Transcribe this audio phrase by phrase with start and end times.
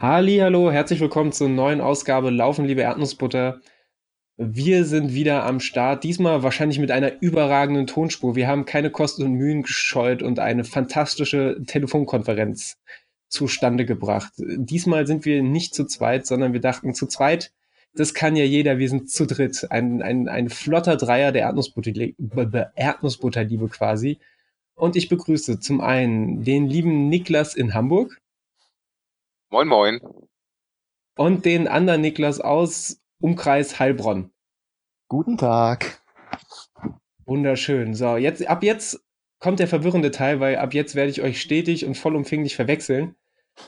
[0.00, 3.60] Halli, hallo, herzlich willkommen zur neuen Ausgabe Laufen, liebe Erdnussbutter.
[4.36, 8.36] Wir sind wieder am Start, diesmal wahrscheinlich mit einer überragenden Tonspur.
[8.36, 12.78] Wir haben keine Kosten und Mühen gescheut und eine fantastische Telefonkonferenz
[13.28, 14.32] zustande gebracht.
[14.36, 17.52] Diesmal sind wir nicht zu zweit, sondern wir dachten, zu zweit,
[17.92, 19.66] das kann ja jeder, wir sind zu dritt.
[19.70, 24.20] Ein, ein, ein flotter Dreier der Erdnussbutter, Erdnussbutterliebe quasi.
[24.76, 28.20] Und ich begrüße zum einen den lieben Niklas in Hamburg.
[29.50, 30.00] Moin, moin.
[31.16, 34.30] Und den anderen Niklas aus Umkreis Heilbronn.
[35.08, 36.02] Guten Tag.
[37.24, 37.94] Wunderschön.
[37.94, 39.02] So, jetzt, ab jetzt
[39.38, 43.14] kommt der verwirrende Teil, weil ab jetzt werde ich euch stetig und vollumfänglich verwechseln.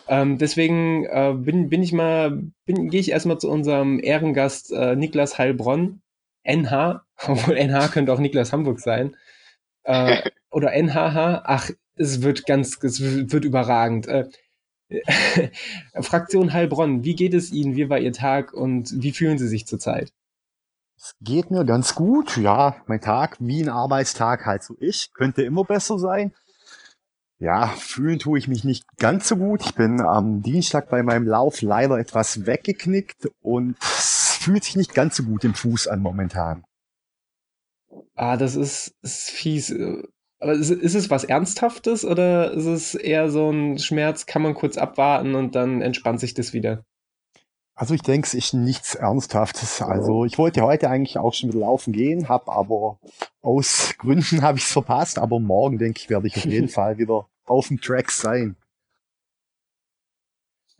[0.06, 5.38] Ähm, deswegen äh, bin, bin ich mal, gehe ich erstmal zu unserem Ehrengast äh, Niklas
[5.38, 6.02] Heilbronn,
[6.44, 9.16] NH, obwohl NH könnte auch Niklas Hamburg sein.
[9.84, 14.06] Äh, oder NHH, ach, es wird ganz, es wird überragend.
[16.00, 17.76] Fraktion Heilbronn, wie geht es Ihnen?
[17.76, 20.12] Wie war Ihr Tag und wie fühlen Sie sich zurzeit?
[20.96, 22.36] Es geht mir ganz gut.
[22.36, 25.12] Ja, mein Tag wie ein Arbeitstag halt so ich.
[25.14, 26.32] Könnte immer besser sein.
[27.38, 29.62] Ja, fühlen tue ich mich nicht ganz so gut.
[29.64, 34.94] Ich bin am Dienstag bei meinem Lauf leider etwas weggeknickt und es fühlt sich nicht
[34.94, 36.64] ganz so gut im Fuß an momentan.
[38.14, 39.74] Ah, das ist, ist fies.
[40.40, 44.54] Aber ist, ist es was Ernsthaftes oder ist es eher so ein Schmerz, kann man
[44.54, 46.84] kurz abwarten und dann entspannt sich das wieder?
[47.74, 49.80] Also ich denke, es ist nichts Ernsthaftes.
[49.80, 52.98] Also ich wollte heute eigentlich auch schon wieder laufen gehen, habe aber
[53.42, 55.18] aus Gründen habe ich es verpasst.
[55.18, 58.56] Aber morgen denke ich, werde ich auf jeden Fall wieder auf dem Track sein.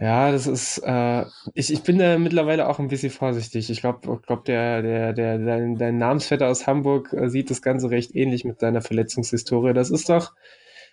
[0.01, 3.69] Ja, das ist, äh, ich, ich bin da mittlerweile auch ein bisschen vorsichtig.
[3.69, 7.91] Ich glaube, glaub, der, der, der, dein, dein Namensvetter aus Hamburg äh, sieht das Ganze
[7.91, 9.75] recht ähnlich mit seiner Verletzungshistorie.
[9.75, 10.33] Das ist doch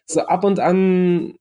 [0.06, 1.36] so ab und an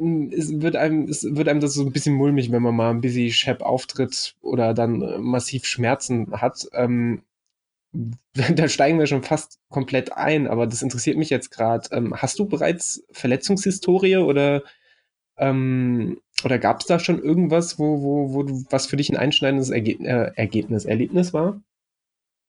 [0.00, 3.00] es wird einem, es wird einem das so ein bisschen mulmig, wenn man mal ein
[3.02, 6.68] bisschen Shep auftritt oder dann äh, massiv Schmerzen hat.
[6.72, 7.22] Ähm,
[8.54, 11.88] da steigen wir schon fast komplett ein, aber das interessiert mich jetzt gerade.
[11.92, 14.62] Ähm, hast du bereits Verletzungshistorie oder,
[15.40, 19.16] ähm, oder gab es da schon irgendwas, wo, wo, wo du, was für dich ein
[19.16, 21.60] einschneidendes Erge äh, Ergebnis, Erlebnis war?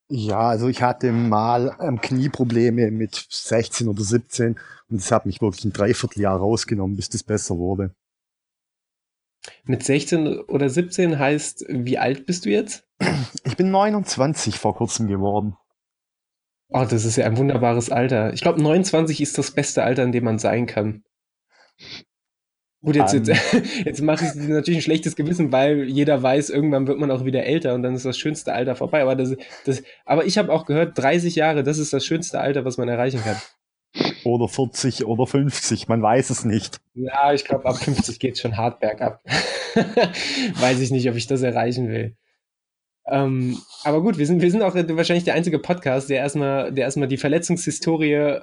[0.10, 4.60] Ja, also ich hatte mal ähm, Knieprobleme mit 16 oder 17
[4.90, 7.96] und das hat mich wirklich ein Dreivierteljahr rausgenommen, bis das besser wurde.
[9.64, 12.86] Mit 16 oder 17 heißt, wie alt bist du jetzt?
[13.44, 15.56] Ich bin 29 vor kurzem geworden.
[16.70, 18.34] Oh, das ist ja ein wunderbares Alter.
[18.34, 21.04] Ich glaube, 29 ist das beste Alter, in dem man sein kann.
[22.84, 23.30] Gut, jetzt, jetzt,
[23.86, 27.44] jetzt mache ich natürlich ein schlechtes Gewissen, weil jeder weiß, irgendwann wird man auch wieder
[27.44, 29.04] älter und dann ist das schönste Alter vorbei.
[29.04, 32.66] Aber, das, das, aber ich habe auch gehört, 30 Jahre, das ist das schönste Alter,
[32.66, 33.38] was man erreichen kann.
[34.24, 36.80] Oder 40 oder 50, man weiß es nicht.
[36.94, 39.22] Ja, ich glaube, ab 50 geht es schon hart bergab.
[40.56, 42.16] weiß ich nicht, ob ich das erreichen will.
[43.12, 46.86] Ähm, aber gut, wir sind, wir sind auch wahrscheinlich der einzige Podcast, der erstmal, der
[46.86, 48.40] erstmal die Verletzungshistorie,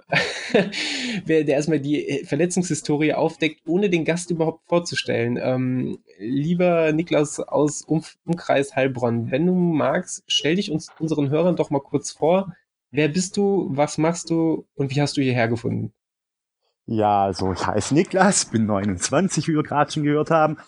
[1.27, 5.39] der erstmal die Verletzungshistorie aufdeckt, ohne den Gast überhaupt vorzustellen.
[5.43, 11.57] Ähm, lieber Niklas aus um Umkreis Heilbronn, wenn du magst, stell dich uns unseren Hörern
[11.57, 12.55] doch mal kurz vor.
[12.91, 15.95] Wer bist du, was machst du und wie hast du hierher gefunden?
[16.85, 20.59] Ja, also ich heiße Niklas, bin 29, wie wir gerade schon gehört haben,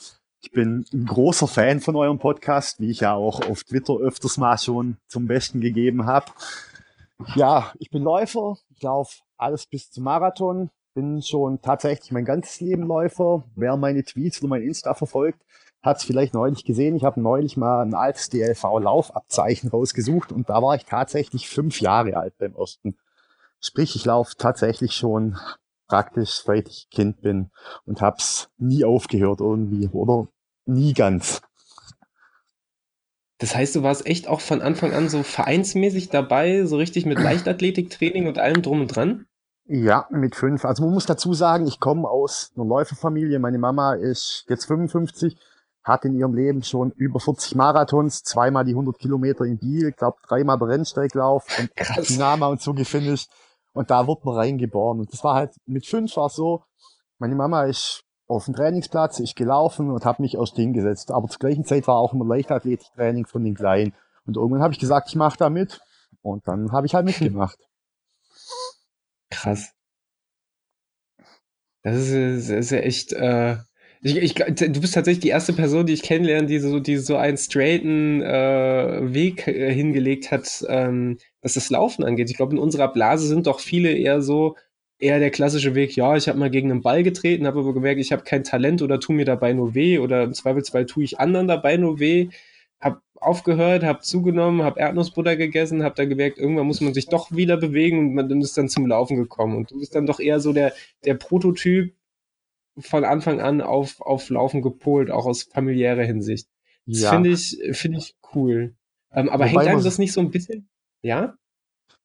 [0.42, 4.38] ich bin ein großer Fan von eurem Podcast, wie ich ja auch auf Twitter öfters
[4.38, 6.26] mal schon zum Besten gegeben habe.
[7.34, 12.60] Ja, ich bin Läufer, ich laufe alles bis zum Marathon, bin schon tatsächlich mein ganzes
[12.60, 13.44] Leben Läufer.
[13.54, 15.40] Wer meine Tweets oder mein Insta verfolgt,
[15.82, 16.96] hat es vielleicht neulich gesehen.
[16.96, 22.16] Ich habe neulich mal ein altes DLV-Laufabzeichen rausgesucht und da war ich tatsächlich fünf Jahre
[22.16, 22.96] alt beim ersten.
[23.60, 25.38] Sprich, ich laufe tatsächlich schon
[25.90, 27.50] praktisch seit ich Kind bin
[27.84, 30.28] und hab's nie aufgehört irgendwie oder
[30.64, 31.42] nie ganz.
[33.38, 37.18] Das heißt, du warst echt auch von Anfang an so vereinsmäßig dabei, so richtig mit
[37.18, 39.26] Leichtathletiktraining und allem drum und dran?
[39.64, 40.64] Ja, mit fünf.
[40.64, 43.38] Also man muss dazu sagen, ich komme aus einer Läuferfamilie.
[43.40, 45.36] Meine Mama ist jetzt 55,
[45.82, 50.18] hat in ihrem Leben schon über 40 Marathons, zweimal die 100 Kilometer in Biel, glaube
[50.28, 51.70] dreimal Rennsteiglauf und
[52.08, 53.30] Dynama und so gefinisht.
[53.72, 55.00] Und da wurde man reingeboren.
[55.00, 56.64] Und das war halt mit fünf war so,
[57.18, 61.10] meine Mama ist auf dem Trainingsplatz, ich gelaufen und habe mich aus Ding gesetzt.
[61.10, 63.94] Aber zur gleichen Zeit war auch immer Leichtathletiktraining von den Kleinen.
[64.26, 65.80] Und irgendwann habe ich gesagt, ich mache da mit.
[66.22, 67.58] Und dann habe ich halt mitgemacht.
[69.30, 69.72] Krass.
[71.82, 73.56] Das ist, das ist ja echt, äh,
[74.02, 77.16] ich, ich, du bist tatsächlich die erste Person, die ich kennenlerne, die so, die so
[77.16, 82.30] einen straighten äh, Weg äh, hingelegt hat, ähm, was das Laufen angeht.
[82.30, 84.56] Ich glaube, in unserer Blase sind doch viele eher so,
[84.98, 88.00] eher der klassische Weg, ja, ich habe mal gegen einen Ball getreten, habe aber gemerkt,
[88.00, 91.18] ich habe kein Talent oder tu mir dabei nur weh oder im Zweifelsfall tue ich
[91.18, 92.28] anderen dabei nur weh.
[92.80, 97.30] Habe aufgehört, habe zugenommen, habe Erdnussbutter gegessen, habe dann gemerkt, irgendwann muss man sich doch
[97.32, 99.56] wieder bewegen und man ist dann zum Laufen gekommen.
[99.56, 100.72] Und du bist dann doch eher so der,
[101.04, 101.94] der Prototyp
[102.80, 106.48] von Anfang an auf, auf Laufen gepolt, auch aus familiärer Hinsicht.
[106.86, 107.10] Das ja.
[107.10, 108.74] finde ich, finde ich cool.
[109.12, 110.68] Ähm, aber Wobei hängt einem das nicht so ein bisschen?
[111.02, 111.34] Ja?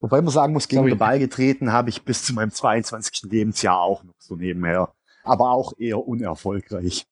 [0.00, 0.90] Wobei man sagen muss, gegen Sorry.
[0.90, 3.30] den Ball getreten habe ich bis zu meinem 22.
[3.30, 4.92] Lebensjahr auch noch so nebenher.
[5.24, 7.06] Aber auch eher unerfolgreich.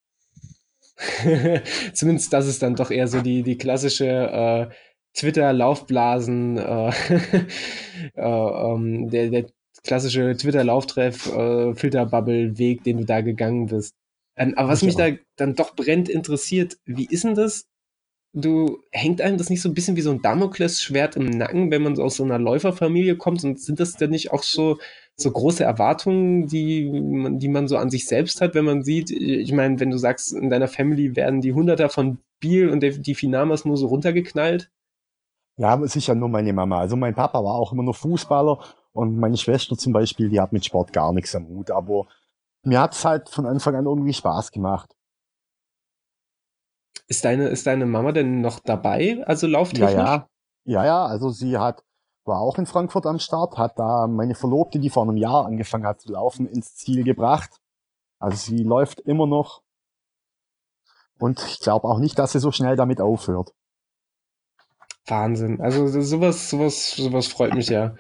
[1.93, 4.75] Zumindest das ist dann doch eher so die, die klassische äh,
[5.15, 6.89] Twitter-Laufblasen, äh,
[8.15, 9.47] äh, ähm, der, der
[9.85, 13.95] klassische Twitter-Lauftreff, äh, Filterbubble-Weg, den du da gegangen bist.
[14.37, 17.67] Ähm, aber was mich da dann doch brennt interessiert, wie ist denn das?
[18.37, 21.83] Du hängt einem das nicht so ein bisschen wie so ein Damoklesschwert im Nacken, wenn
[21.83, 23.45] man aus so einer Läuferfamilie kommt?
[23.45, 24.79] Und sind das denn nicht auch so,
[25.17, 29.13] so große Erwartungen, die man, die man so an sich selbst hat, wenn man sieht,
[29.13, 33.15] ich meine, wenn du sagst, in deiner Family werden die Hunderter von Biel und die
[33.15, 34.69] Finamas nur so runtergeknallt?
[35.57, 36.81] Ja, sicher nur meine Mama.
[36.81, 38.59] Also mein Papa war auch immer nur Fußballer
[38.94, 41.70] und meine Schwester zum Beispiel, die hat mit Sport gar nichts am Hut.
[41.70, 42.06] Aber
[42.62, 44.94] mir hat's halt von Anfang an irgendwie Spaß gemacht.
[47.08, 49.93] Ist deine, ist deine Mama denn noch dabei, also lauftechnisch?
[49.93, 50.29] Ja, ja.
[50.67, 51.85] Ja, ja, also sie hat,
[52.25, 55.87] war auch in Frankfurt am Start, hat da meine Verlobte, die vor einem Jahr angefangen
[55.87, 57.61] hat zu laufen, ins Ziel gebracht.
[58.19, 59.62] Also sie läuft immer noch.
[61.19, 63.52] Und ich glaube auch nicht, dass sie so schnell damit aufhört.
[65.06, 65.61] Wahnsinn.
[65.61, 67.94] Also sowas, sowas, sowas freut mich ja.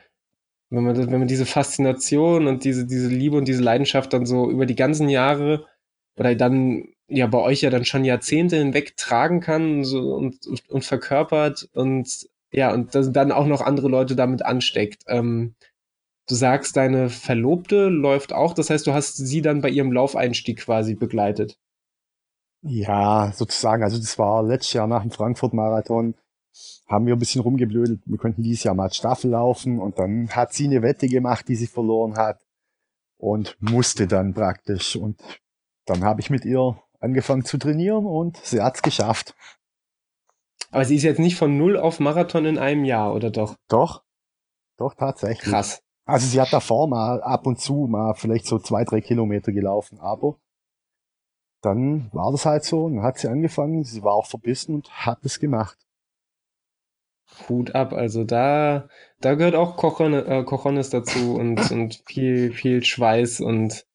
[0.70, 4.50] Wenn man, wenn man diese Faszination und diese, diese Liebe und diese Leidenschaft dann so
[4.50, 5.66] über die ganzen Jahre
[6.18, 10.84] oder dann ja bei euch ja dann schon Jahrzehnte hinweg tragen kann so, und, und
[10.84, 15.02] verkörpert und ja, und das, dann auch noch andere Leute damit ansteckt.
[15.08, 15.54] Ähm,
[16.28, 20.60] du sagst, deine Verlobte läuft auch, das heißt, du hast sie dann bei ihrem Laufeinstieg
[20.60, 21.58] quasi begleitet.
[22.62, 23.82] Ja, sozusagen.
[23.82, 26.14] Also das war letztes Jahr nach dem Frankfurt-Marathon
[26.94, 28.00] haben wir ein bisschen rumgeblödelt.
[28.06, 31.56] Wir könnten dieses Jahr mal Staffel laufen und dann hat sie eine Wette gemacht, die
[31.56, 32.40] sie verloren hat
[33.18, 34.96] und musste dann praktisch.
[34.96, 35.20] Und
[35.86, 39.34] dann habe ich mit ihr angefangen zu trainieren und sie hat's geschafft.
[40.70, 43.56] Aber sie ist jetzt nicht von null auf Marathon in einem Jahr, oder doch?
[43.68, 44.02] Doch,
[44.76, 45.52] doch tatsächlich.
[45.52, 45.82] Krass.
[46.06, 49.98] Also sie hat davor mal ab und zu mal vielleicht so zwei, drei Kilometer gelaufen,
[50.00, 50.36] aber
[51.62, 55.24] dann war das halt so, dann hat sie angefangen, sie war auch verbissen und hat
[55.24, 55.78] es gemacht.
[57.48, 57.92] Hut ab.
[57.92, 58.88] Also da,
[59.20, 63.86] da gehört auch Cochones, äh, Cochones dazu und, und viel, viel Schweiß und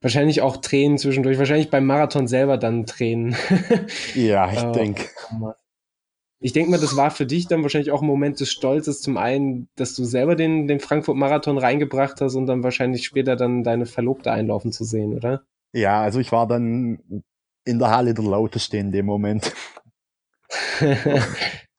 [0.00, 1.38] wahrscheinlich auch Tränen zwischendurch.
[1.38, 3.36] Wahrscheinlich beim Marathon selber dann Tränen.
[4.14, 5.04] ja, ich äh, denke.
[6.42, 9.02] Ich denke mal, das war für dich dann wahrscheinlich auch ein Moment des Stolzes.
[9.02, 13.62] Zum einen, dass du selber den, den Frankfurt-Marathon reingebracht hast und dann wahrscheinlich später dann
[13.62, 15.42] deine Verlobte einlaufen zu sehen, oder?
[15.72, 17.22] Ja, also ich war dann
[17.64, 19.52] in der Halle der Lauteste in dem Moment.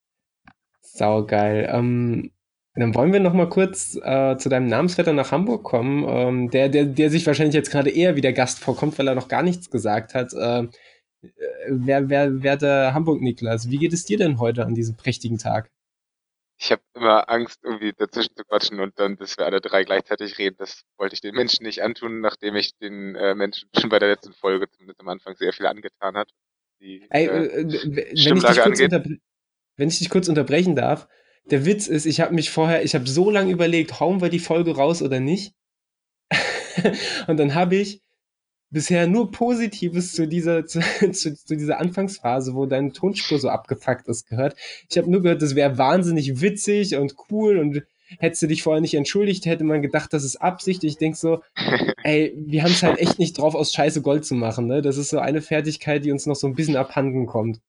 [1.02, 1.68] Saugeil.
[1.72, 2.32] Ähm,
[2.76, 6.70] dann wollen wir noch mal kurz äh, zu deinem Namensvetter nach Hamburg kommen, ähm, der,
[6.70, 9.44] der, der sich wahrscheinlich jetzt gerade eher wie der Gast vorkommt, weil er noch gar
[9.44, 10.32] nichts gesagt hat.
[10.34, 10.68] Äh,
[11.68, 15.70] wer, wer, wer der Hamburg-Niklas, wie geht es dir denn heute an diesem prächtigen Tag?
[16.60, 20.38] Ich habe immer Angst, irgendwie dazwischen zu quatschen und dann, dass wir alle drei gleichzeitig
[20.38, 20.58] reden.
[20.60, 24.10] Das wollte ich den Menschen nicht antun, nachdem ich den äh, Menschen schon bei der
[24.10, 26.30] letzten Folge zumindest am Anfang sehr viel angetan hat.
[26.80, 28.80] Die, Ey, äh, äh wenn, ich dich kurz
[29.82, 31.08] wenn ich dich kurz unterbrechen darf,
[31.50, 34.38] der Witz ist, ich habe mich vorher, ich habe so lange überlegt, hauen wir die
[34.38, 35.56] Folge raus oder nicht?
[37.28, 38.02] und dann habe ich
[38.70, 44.08] bisher nur Positives zu dieser, zu, zu, zu, dieser Anfangsphase, wo deine Tonspur so abgefuckt
[44.08, 44.56] ist, gehört.
[44.88, 47.82] Ich habe nur gehört, das wäre wahnsinnig witzig und cool und
[48.20, 50.84] hättest du dich vorher nicht entschuldigt, hätte man gedacht, das ist Absicht.
[50.84, 51.42] Ich denk so,
[52.04, 54.68] ey, wir haben es halt echt nicht drauf, aus Scheiße Gold zu machen.
[54.68, 54.84] Ne?
[54.84, 57.62] Das ist so eine Fertigkeit, die uns noch so ein bisschen abhanden kommt.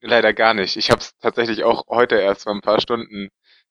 [0.00, 0.76] Leider gar nicht.
[0.76, 3.28] Ich habe es tatsächlich auch heute erst vor ein paar Stunden,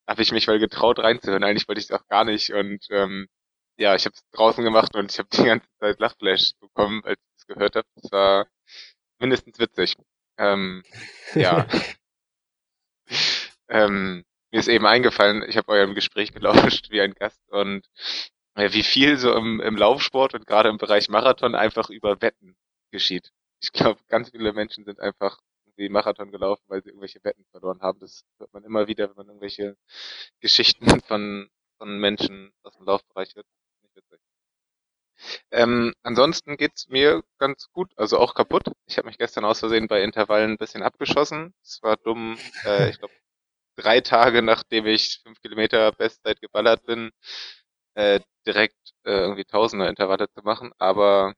[0.07, 1.43] habe ich mich mal getraut reinzuhören.
[1.43, 2.51] Eigentlich wollte ich es auch gar nicht.
[2.51, 3.27] Und ähm,
[3.77, 7.19] ja, ich habe es draußen gemacht und ich habe die ganze Zeit Lachflash bekommen, als
[7.19, 7.87] ich es gehört habe.
[7.95, 8.47] Es war
[9.19, 9.95] mindestens witzig.
[10.37, 10.83] Ähm,
[11.35, 11.67] ja.
[13.69, 17.85] ähm, mir ist eben eingefallen, ich habe eurem Gespräch gelauscht wie ein Gast und
[18.55, 22.55] äh, wie viel so im, im Laufsport und gerade im Bereich Marathon einfach über Wetten
[22.91, 23.31] geschieht.
[23.61, 25.39] Ich glaube, ganz viele Menschen sind einfach
[25.77, 27.99] irgendwie Marathon gelaufen, weil sie irgendwelche Wetten verloren haben.
[27.99, 29.77] Das hört man immer wieder, wenn man irgendwelche
[30.39, 33.45] Geschichten von, von Menschen aus dem Laufbereich hört.
[35.51, 38.65] Ähm, ansonsten geht's mir ganz gut, also auch kaputt.
[38.85, 41.53] Ich habe mich gestern aus Versehen bei Intervallen ein bisschen abgeschossen.
[41.63, 42.37] Es war dumm.
[42.65, 43.13] Äh, ich glaube,
[43.77, 47.11] drei Tage nachdem ich fünf Kilometer Bestzeit geballert bin,
[47.95, 51.33] äh, direkt äh, irgendwie Tausender Intervalle zu machen, aber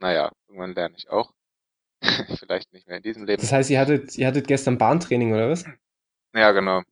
[0.00, 1.32] naja, irgendwann lerne ich auch.
[2.38, 3.40] Vielleicht nicht mehr in diesem Leben.
[3.40, 5.64] Das heißt, ihr hattet, ihr hattet gestern Bahntraining, oder was?
[6.34, 6.82] Ja, genau.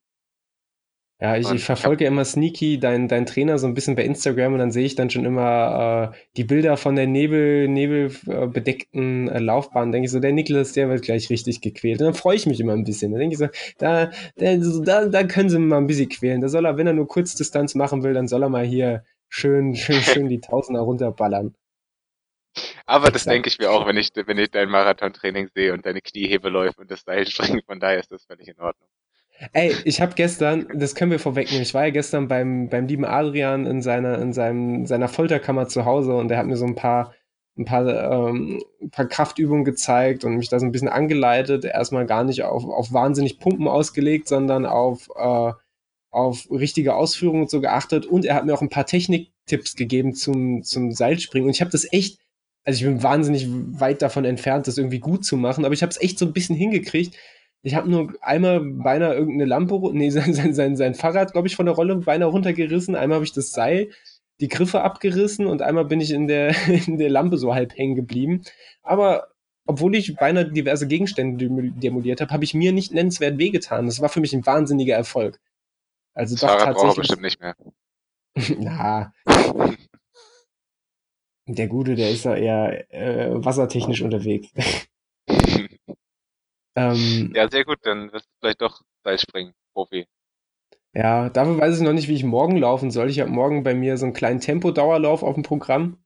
[1.23, 4.59] Ja, ich, ich verfolge immer sneaky deinen dein Trainer so ein bisschen bei Instagram und
[4.59, 9.93] dann sehe ich dann schon immer äh, die Bilder von der Nebel, nebelbedeckten äh, Laufbahn.
[9.93, 12.01] Denke ich so, der Niklas, der wird gleich richtig gequält.
[12.01, 13.13] Und dann freue ich mich immer ein bisschen.
[13.13, 16.41] Dann denke ich so, da, der, so, da, da können sie mal ein bisschen quälen.
[16.41, 19.75] Da soll er, wenn er nur Kurzdistanz machen will, dann soll er mal hier schön,
[19.75, 21.55] schön, schön die Tausender runterballern.
[22.87, 26.01] Aber das denke ich mir auch, wenn ich, wenn ich dein Marathontraining sehe und deine
[26.01, 27.63] Kniehebeläufe und das Seilspringen.
[27.67, 28.89] Von daher ist das völlig in Ordnung.
[29.53, 33.07] Ey, ich habe gestern, das können wir vorwegnehmen, ich war ja gestern beim, beim lieben
[33.07, 36.75] Adrian in seiner, in seinem, seiner Folterkammer zu Hause und der hat mir so ein
[36.75, 37.15] paar,
[37.57, 41.65] ein paar, ähm, ein paar Kraftübungen gezeigt und mich da so ein bisschen angeleitet.
[41.65, 45.53] Erstmal gar nicht auf, auf wahnsinnig Pumpen ausgelegt, sondern auf, äh,
[46.11, 48.07] auf richtige Ausführungen und so geachtet.
[48.07, 51.47] Und er hat mir auch ein paar Techniktipps gegeben zum, zum Seilspringen.
[51.47, 52.19] Und ich habe das echt,
[52.65, 53.47] also ich bin wahnsinnig
[53.81, 56.33] weit davon entfernt, das irgendwie gut zu machen, aber ich habe es echt so ein
[56.33, 57.17] bisschen hingekriegt.
[57.63, 61.57] Ich habe nur einmal beinahe irgendeine Lampe, nee, sein, sein, sein, sein Fahrrad, glaube ich,
[61.57, 62.95] von der Rolle beinahe runtergerissen.
[62.97, 63.91] Einmal habe ich das Seil,
[64.41, 66.55] die Griffe abgerissen und einmal bin ich in der,
[66.87, 68.43] in der Lampe so halb hängen geblieben.
[68.83, 69.29] Aber
[69.67, 73.87] obwohl ich beinahe diverse Gegenstände demo- demoliert habe, habe ich mir nicht nennenswert wehgetan.
[73.87, 75.39] Das war für mich ein wahnsinniger Erfolg.
[76.15, 77.09] Also Das doch Fahrrad braucht tatsächlich.
[77.09, 77.55] bestimmt nicht mehr.
[78.59, 79.13] Na,
[81.55, 84.49] der Gute, der ist ja eher äh, wassertechnisch unterwegs.
[86.77, 90.07] ähm, ja, sehr gut, dann wirst du vielleicht doch Seilspringen, Profi.
[90.93, 93.11] Ja, dafür weiß ich noch nicht, wie ich morgen laufen soll.
[93.11, 95.99] Ich habe morgen bei mir so einen kleinen Tempodauerlauf auf dem Programm.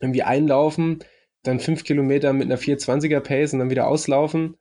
[0.00, 1.04] Irgendwie einlaufen,
[1.42, 4.56] dann fünf Kilometer mit einer 420er Pace und dann wieder auslaufen.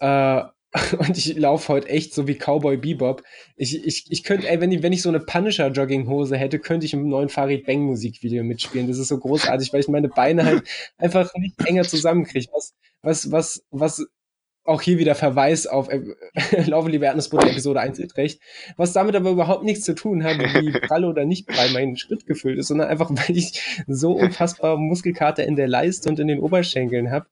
[0.00, 0.42] Äh,
[0.98, 3.22] und ich laufe heute echt so wie Cowboy Bebop.
[3.56, 6.92] Ich, ich, ich könnte, ey, wenn ich, wenn ich so eine Punisher-Jogginghose hätte, könnte ich
[6.92, 8.88] im neuen Farid Bang Musikvideo mitspielen.
[8.88, 10.64] Das ist so großartig, weil ich meine Beine halt
[10.98, 12.48] einfach nicht enger zusammenkriege.
[12.52, 14.06] Was, was, was, was
[14.64, 16.02] auch hier wieder Verweis auf äh,
[16.66, 18.40] Laufe lieber Erdnussbutter Episode 1 Utrecht,
[18.76, 22.26] was damit aber überhaupt nichts zu tun hat, wie prall oder nicht prall mein Schritt
[22.26, 26.40] gefüllt ist, sondern einfach, weil ich so unfassbar Muskelkater in der Leiste und in den
[26.40, 27.26] Oberschenkeln habe,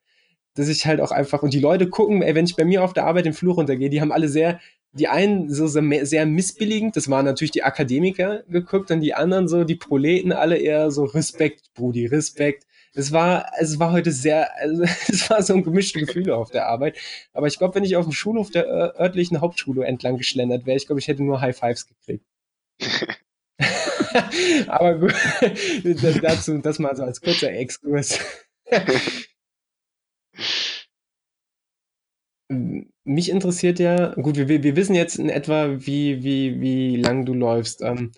[0.55, 2.93] dass ich halt auch einfach, und die Leute gucken, ey, wenn ich bei mir auf
[2.93, 4.61] der Arbeit den Flur runtergehe, die haben alle sehr,
[4.93, 9.49] die einen so sehr, sehr missbilligend, das waren natürlich die Akademiker geguckt, und die anderen
[9.49, 12.67] so, die Proleten alle eher so Respekt, Brudi, Respekt.
[12.97, 16.69] Es war, es war heute sehr, also, es war so ein gemischte Gefühle auf der
[16.69, 16.97] Arbeit.
[17.33, 20.77] Aber ich glaube, wenn ich auf dem Schulhof der äh, örtlichen Hauptschule entlang geschlendert wäre,
[20.77, 22.25] ich glaube, ich hätte nur High Fives gekriegt.
[24.69, 25.15] Aber gut,
[26.23, 28.19] dazu, das mal so als kurzer Exkurs.
[33.05, 37.33] Mich interessiert ja, gut, wir, wir wissen jetzt in etwa, wie, wie, wie lang du
[37.35, 37.83] läufst.
[37.83, 38.13] Ähm,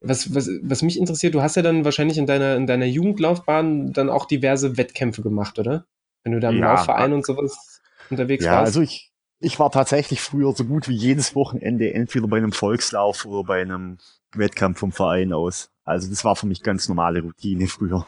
[0.00, 3.92] was, was, was mich interessiert, du hast ja dann wahrscheinlich in deiner, in deiner Jugendlaufbahn
[3.92, 5.86] dann auch diverse Wettkämpfe gemacht, oder?
[6.22, 6.74] Wenn du da im Ja.
[6.74, 7.80] Laufverein und sowas
[8.10, 8.66] unterwegs Ja, warst.
[8.66, 13.24] also ich, ich war tatsächlich früher so gut wie jedes Wochenende entweder bei einem Volkslauf
[13.24, 13.98] oder bei einem
[14.34, 15.70] Wettkampf vom Verein aus.
[15.84, 18.06] Also das war für mich ganz normale Routine früher.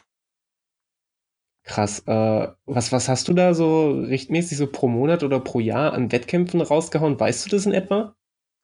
[1.67, 1.99] Krass.
[2.07, 6.13] Äh, was, was hast du da so rechtmäßig so pro Monat oder pro Jahr an
[6.13, 7.19] Wettkämpfen rausgehauen?
[7.19, 8.15] Weißt du das in etwa?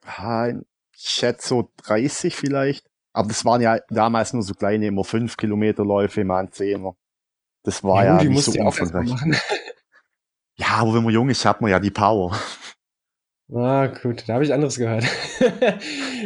[0.06, 0.48] Ah,
[0.94, 2.86] Ich schätze so 30 vielleicht.
[3.12, 6.94] Aber das waren ja damals nur so kleine, immer 5 Kilometer Läufe, mal ein Zehner.
[7.64, 9.10] Das war ja, gut, die nicht so ja umfangreich.
[10.56, 12.38] Ja, aber wenn man jung ist, hat man ja die Power.
[13.52, 15.04] Ah, gut, da habe ich anderes gehört.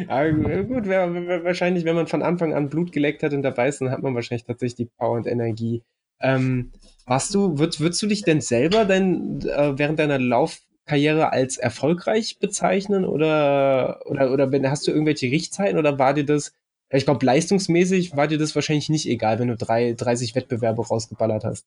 [0.08, 0.32] Aber
[0.64, 3.80] gut, wär, wär, wahrscheinlich, wenn man von Anfang an Blut geleckt hat und dabei ist,
[3.80, 5.82] dann hat man wahrscheinlich tatsächlich die Power und Energie.
[6.20, 6.72] Ähm,
[7.06, 12.38] warst du, würd, würdest du dich denn selber dein, äh, während deiner Laufkarriere als erfolgreich
[12.38, 16.52] bezeichnen oder, oder, oder wenn, hast du irgendwelche Richtzeiten oder war dir das,
[16.90, 21.44] ich glaube, leistungsmäßig war dir das wahrscheinlich nicht egal, wenn du drei, 30 Wettbewerbe rausgeballert
[21.44, 21.66] hast.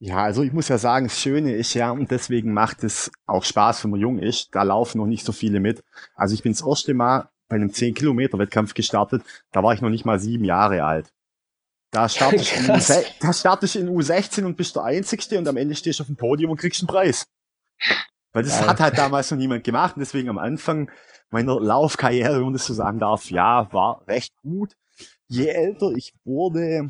[0.00, 3.44] Ja, also ich muss ja sagen, das Schöne ist ja, und deswegen macht es auch
[3.44, 5.82] Spaß, wenn man jung ist, da laufen noch nicht so viele mit.
[6.14, 9.22] Also ich bin das erste Mal bei einem 10-Kilometer-Wettkampf gestartet,
[9.52, 11.12] da war ich noch nicht mal sieben Jahre alt.
[11.94, 12.90] Da startest, du in Krass.
[12.90, 16.08] U16 da startest in U16 und bist der Einzigste und am Ende stehst du auf
[16.08, 17.24] dem Podium und kriegst einen Preis.
[18.32, 18.68] Weil das Geil.
[18.68, 20.90] hat halt damals noch niemand gemacht und deswegen am Anfang
[21.30, 24.74] meiner Laufkarriere, wenn man das so sagen darf, ja, war recht gut.
[25.28, 26.88] Je älter ich wurde,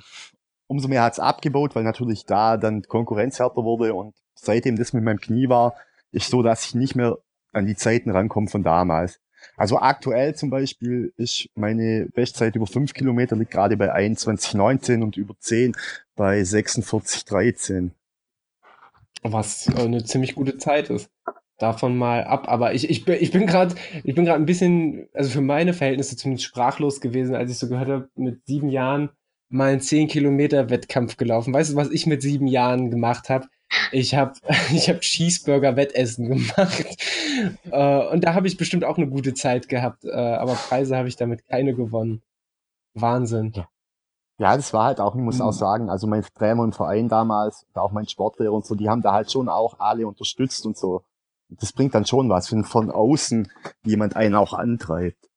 [0.69, 5.05] umso mehr hat's abgebaut, weil natürlich da dann Konkurrenz härter wurde und seitdem das mit
[5.05, 5.75] meinem Knie war,
[6.13, 7.19] ist so, dass ich nicht mehr
[7.53, 9.21] an die Zeiten rankomme von damals.
[9.57, 15.17] Also aktuell zum Beispiel ist meine Bestzeit über 5 Kilometer liegt gerade bei 21,19 und
[15.17, 15.77] über 10
[16.17, 17.91] bei 46,13.
[19.23, 21.11] Was äh, eine ziemlich gute Zeit ist.
[21.59, 22.49] davon mal ab.
[22.49, 25.73] Aber ich, ich bin, ich bin gerade, ich bin gerade ein bisschen, also für meine
[25.73, 29.11] Verhältnisse zumindest sprachlos gewesen, als ich so gehört habe, mit sieben Jahren
[29.49, 31.55] mal einen 10 Kilometer Wettkampf gelaufen.
[31.55, 33.47] Weißt du, was ich mit sieben Jahren gemacht habe?
[33.93, 34.35] Ich habe
[34.73, 36.87] ich hab Cheeseburger-Wettessen gemacht.
[37.71, 40.05] äh, und da habe ich bestimmt auch eine gute Zeit gehabt.
[40.05, 42.23] Äh, aber Preise habe ich damit keine gewonnen.
[42.95, 43.53] Wahnsinn.
[44.39, 45.59] Ja, das war halt auch, ich muss auch mhm.
[45.59, 49.13] sagen, also mein Trainer und Verein damals, auch mein Sportlehrer und so, die haben da
[49.13, 51.05] halt schon auch alle unterstützt und so.
[51.49, 53.51] Das bringt dann schon was, wenn von außen
[53.85, 55.31] jemand einen auch antreibt.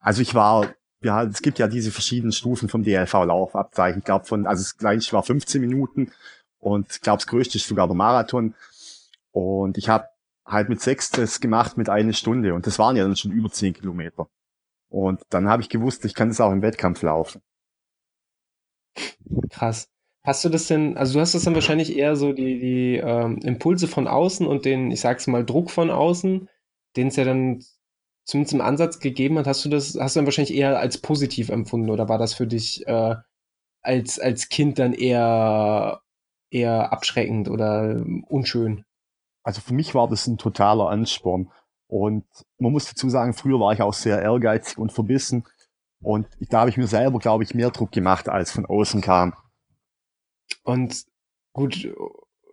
[0.00, 0.66] Also ich war,
[1.02, 4.00] ja, es gibt ja diese verschiedenen Stufen vom DLV-Laufabzeichen.
[4.00, 6.10] Ich glaube von, also das kleinste war 15 Minuten
[6.60, 8.54] und glaube das größte ist sogar der Marathon.
[9.32, 10.06] Und ich habe
[10.44, 13.50] halt mit sechs das gemacht mit einer Stunde und das waren ja dann schon über
[13.50, 14.28] 10 Kilometer.
[14.88, 17.40] Und dann habe ich gewusst, ich kann das auch im Wettkampf laufen.
[19.50, 19.88] Krass.
[20.22, 23.38] Hast du das denn, also du hast das dann wahrscheinlich eher so die, die ähm,
[23.38, 26.48] Impulse von außen und den, ich sag's mal, Druck von außen,
[26.96, 27.64] den es ja dann
[28.24, 31.48] zumindest im Ansatz gegeben hat, hast du das, hast du dann wahrscheinlich eher als positiv
[31.48, 33.16] empfunden oder war das für dich äh,
[33.82, 36.02] als, als Kind dann eher,
[36.50, 38.84] eher abschreckend oder unschön?
[39.42, 41.50] Also für mich war das ein totaler Ansporn.
[41.86, 42.24] Und
[42.58, 45.44] man muss dazu sagen, früher war ich auch sehr ehrgeizig und verbissen.
[46.02, 49.34] Und da habe ich mir selber, glaube ich, mehr Druck gemacht, als von außen kam.
[50.62, 51.04] Und
[51.52, 51.88] gut,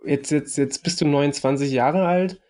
[0.05, 2.41] jetzt, jetzt, jetzt bist du 29 Jahre alt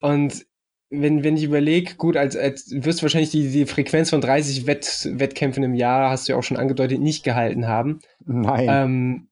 [0.00, 0.46] und
[0.90, 4.66] wenn, wenn ich überlege, gut, als, als wirst du wahrscheinlich die, die Frequenz von 30
[4.66, 8.00] Wett, Wettkämpfen im Jahr, hast du ja auch schon angedeutet, nicht gehalten haben.
[8.24, 8.66] Nein.
[8.68, 9.29] Ähm,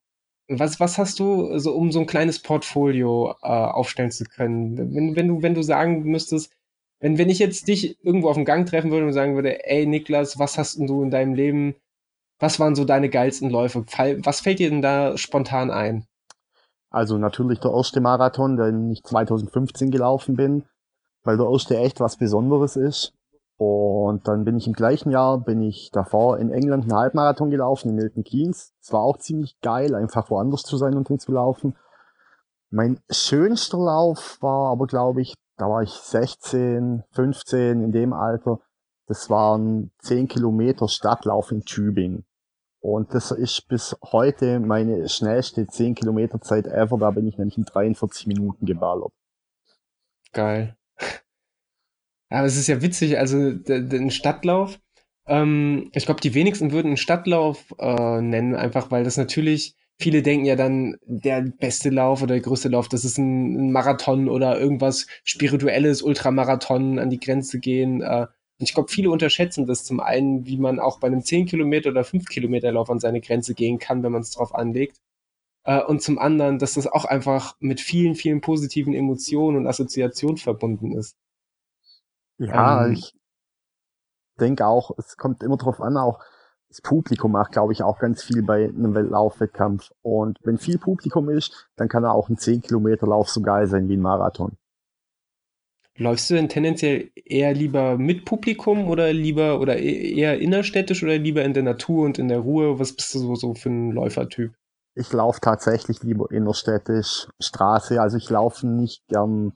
[0.49, 4.79] was, was hast du, so, um so ein kleines Portfolio äh, aufstellen zu können?
[4.79, 6.53] Wenn, wenn, du, wenn du sagen müsstest,
[7.01, 9.87] wenn, wenn ich jetzt dich irgendwo auf dem Gang treffen würde und sagen würde, ey
[9.87, 11.77] Niklas, was hast denn du in deinem Leben,
[12.39, 13.85] was waren so deine geilsten Läufe?
[13.87, 16.07] Was fällt dir denn da spontan ein?
[16.91, 20.65] Also natürlich der erste Marathon, den ich 2015 gelaufen bin,
[21.25, 23.13] weil der erste echt was Besonderes ist.
[23.59, 27.89] Und dann bin ich im gleichen Jahr, bin ich davor in England einen Halbmarathon gelaufen,
[27.89, 28.73] in Milton Keynes.
[28.81, 31.77] Es war auch ziemlich geil, einfach woanders zu sein und hinzulaufen.
[32.71, 38.61] Mein schönster Lauf war aber, glaube ich, da war ich 16, 15 in dem Alter.
[39.09, 42.25] Das waren 10 Kilometer Stadtlauf in Tübingen.
[42.81, 46.97] Und das ist bis heute meine schnellste 10 Kilometer Zeit ever.
[46.99, 49.13] Da bin ich nämlich in 43 Minuten geballert.
[50.33, 50.78] Geil.
[52.31, 54.79] Aber es ist ja witzig, also den Stadtlauf.
[55.27, 60.23] Ähm, ich glaube, die wenigsten würden einen Stadtlauf äh, nennen, einfach weil das natürlich viele
[60.23, 64.59] denken ja dann, der beste Lauf oder der größte Lauf, das ist ein, Marathon oder
[64.59, 68.03] irgendwas Spirituelles, Ultramarathon an die Grenze gehen.
[68.03, 68.27] Äh,
[68.61, 71.91] und ich glaube, viele unterschätzen das zum einen, wie man auch bei einem 10 Kilometer
[71.91, 74.99] oder 5 Kilometer Lauf an seine Grenze gehen kann, wenn man es drauf anlegt.
[75.65, 80.39] Äh, und zum anderen, dass das auch einfach mit vielen, vielen positiven Emotionen und Assoziationen
[80.39, 81.17] verbunden ist.
[82.39, 83.15] Ja, ähm, ich
[84.41, 86.21] denke auch, es kommt immer drauf an, auch
[86.69, 89.91] das Publikum macht, glaube ich, auch ganz viel bei einem Laufwettkampf.
[90.03, 93.67] Und wenn viel Publikum ist, dann kann er auch ein 10 Kilometer Lauf so geil
[93.67, 94.57] sein wie ein Marathon.
[95.97, 101.19] Läufst du denn tendenziell eher lieber mit Publikum oder lieber oder e-, eher innerstädtisch oder
[101.19, 102.79] lieber in der Natur und in der Ruhe?
[102.79, 104.53] Was bist du so, so für ein Läufertyp?
[104.95, 108.01] Ich laufe tatsächlich lieber innerstädtisch, Straße.
[108.01, 109.55] Also ich laufe nicht gern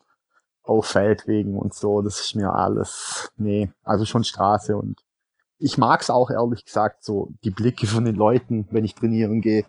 [0.63, 2.03] auf Feldwegen und so.
[2.03, 5.03] Das ist mir alles, nee, also schon Straße und
[5.59, 9.65] ich mag's auch ehrlich gesagt so die Blicke von den Leuten, wenn ich trainieren gehe.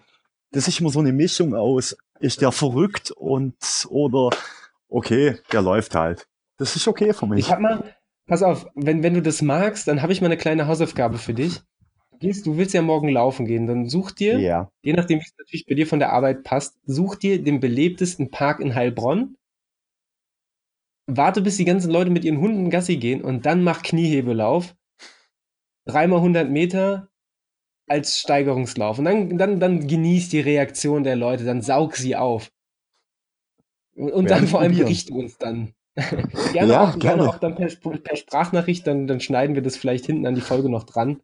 [0.51, 3.55] Das ist immer so eine Mischung aus, ist der verrückt und
[3.89, 4.31] oder
[4.89, 6.27] okay, der läuft halt.
[6.57, 7.39] Das ist okay für mich.
[7.39, 7.95] Ich hab mal,
[8.27, 11.33] pass auf, wenn, wenn du das magst, dann habe ich mal eine kleine Hausaufgabe für
[11.33, 11.61] dich.
[12.19, 14.71] Gehst, du willst ja morgen laufen gehen, dann such dir, ja.
[14.81, 18.31] je nachdem, wie es natürlich bei dir von der Arbeit passt, such dir den belebtesten
[18.31, 19.35] Park in Heilbronn.
[21.05, 24.75] Warte, bis die ganzen Leute mit ihren Hunden Gassi gehen und dann mach Kniehebelauf
[25.85, 27.09] dreimal 100 Meter
[27.87, 28.99] als Steigerungslauf.
[28.99, 32.51] Und dann, dann, dann genießt die Reaktion der Leute, dann saug sie auf.
[33.95, 35.73] Und, und dann vor allem bericht uns dann.
[36.53, 37.29] gerne, ja, auch, gerne.
[37.29, 40.69] auch dann per, per, Sprachnachricht, dann, dann schneiden wir das vielleicht hinten an die Folge
[40.69, 41.21] noch dran.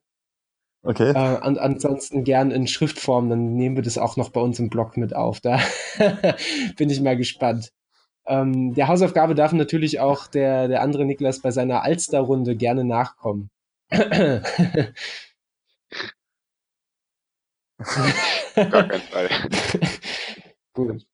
[0.83, 1.09] Okay.
[1.09, 4.69] Äh, an, ansonsten gern in Schriftform, dann nehmen wir das auch noch bei uns im
[4.69, 5.39] Blog mit auf.
[5.39, 5.59] Da
[6.77, 7.71] bin ich mal gespannt.
[8.29, 13.49] Ähm, der Hausaufgabe darf natürlich auch der, der andere Niklas bei seiner Alster-Runde gerne nachkommen.
[13.89, 14.43] Gar
[18.87, 19.29] keinen Fall.
[20.73, 21.05] Gut.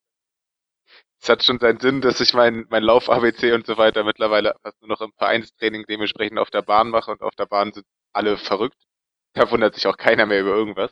[1.21, 4.79] Es hat schon seinen Sinn, dass ich mein, mein Lauf-ABC und so weiter mittlerweile fast
[4.81, 8.37] nur noch im Vereinstraining dementsprechend auf der Bahn mache und auf der Bahn sind alle
[8.37, 8.77] verrückt.
[9.33, 10.91] Da wundert sich auch keiner mehr über irgendwas.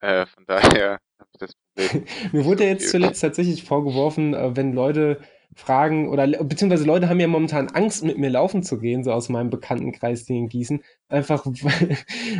[0.00, 1.52] Äh, von daher habe ich das.
[2.32, 5.18] Mir wurde jetzt zuletzt tatsächlich vorgeworfen, äh, wenn Leute
[5.54, 9.28] fragen oder beziehungsweise Leute haben ja momentan Angst, mit mir laufen zu gehen, so aus
[9.28, 10.82] meinem Bekanntenkreis, die in Gießen.
[11.08, 11.96] Einfach, weil,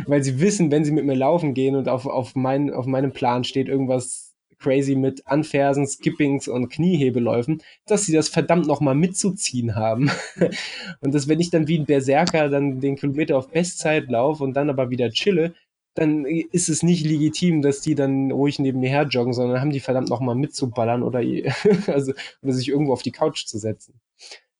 [0.07, 3.11] weil sie wissen, wenn sie mit mir laufen gehen und auf, auf, mein, auf meinem
[3.11, 9.75] Plan steht irgendwas crazy mit Anfersen, Skippings und Kniehebeläufen, dass sie das verdammt nochmal mitzuziehen
[9.75, 10.11] haben.
[11.01, 14.53] und dass wenn ich dann wie ein Berserker dann den Kilometer auf Bestzeit laufe und
[14.53, 15.53] dann aber wieder chille,
[15.93, 19.71] dann ist es nicht legitim, dass die dann ruhig neben mir her joggen, sondern haben
[19.71, 21.19] die verdammt nochmal mitzuballern oder,
[21.87, 23.99] also, oder sich irgendwo auf die Couch zu setzen.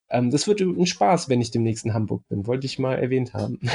[0.10, 3.34] Ähm, das wird ein Spaß, wenn ich demnächst in Hamburg bin, wollte ich mal erwähnt
[3.34, 3.60] haben.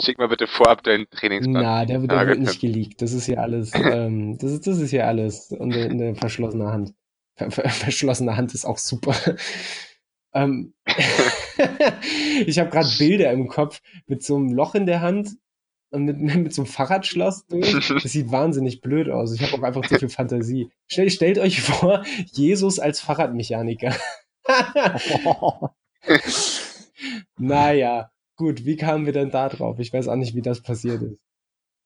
[0.00, 1.62] Schick mal bitte vorab deinen Trainingsplan.
[1.62, 3.02] Na, der, der wird nicht geleakt.
[3.02, 6.94] Das ist ja alles, ähm, das, ist, das ist ja alles in der verschlossenen Hand.
[7.36, 9.14] Ver, ver, verschlossene Hand ist auch super.
[10.32, 10.72] ähm,
[12.46, 15.36] ich habe gerade Bilder im Kopf mit so einem Loch in der Hand
[15.90, 17.72] und mit, mit so einem Fahrradschloss durch.
[18.02, 19.32] Das sieht wahnsinnig blöd aus.
[19.32, 20.70] Ich habe auch einfach zu viel Fantasie.
[20.86, 23.94] Stell, stellt euch vor, Jesus als Fahrradmechaniker.
[27.38, 29.78] naja, gut, wie kamen wir denn da drauf?
[29.78, 31.18] Ich weiß auch nicht, wie das passiert ist.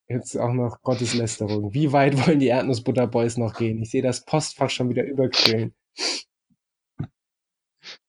[0.09, 1.75] Jetzt auch noch Gotteslästerung.
[1.75, 3.83] Wie weit wollen die Erdnussbutterboys noch gehen?
[3.83, 5.75] Ich sehe das Postfach schon wieder überquillen.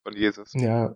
[0.04, 0.54] Von Jesus.
[0.54, 0.96] Ja.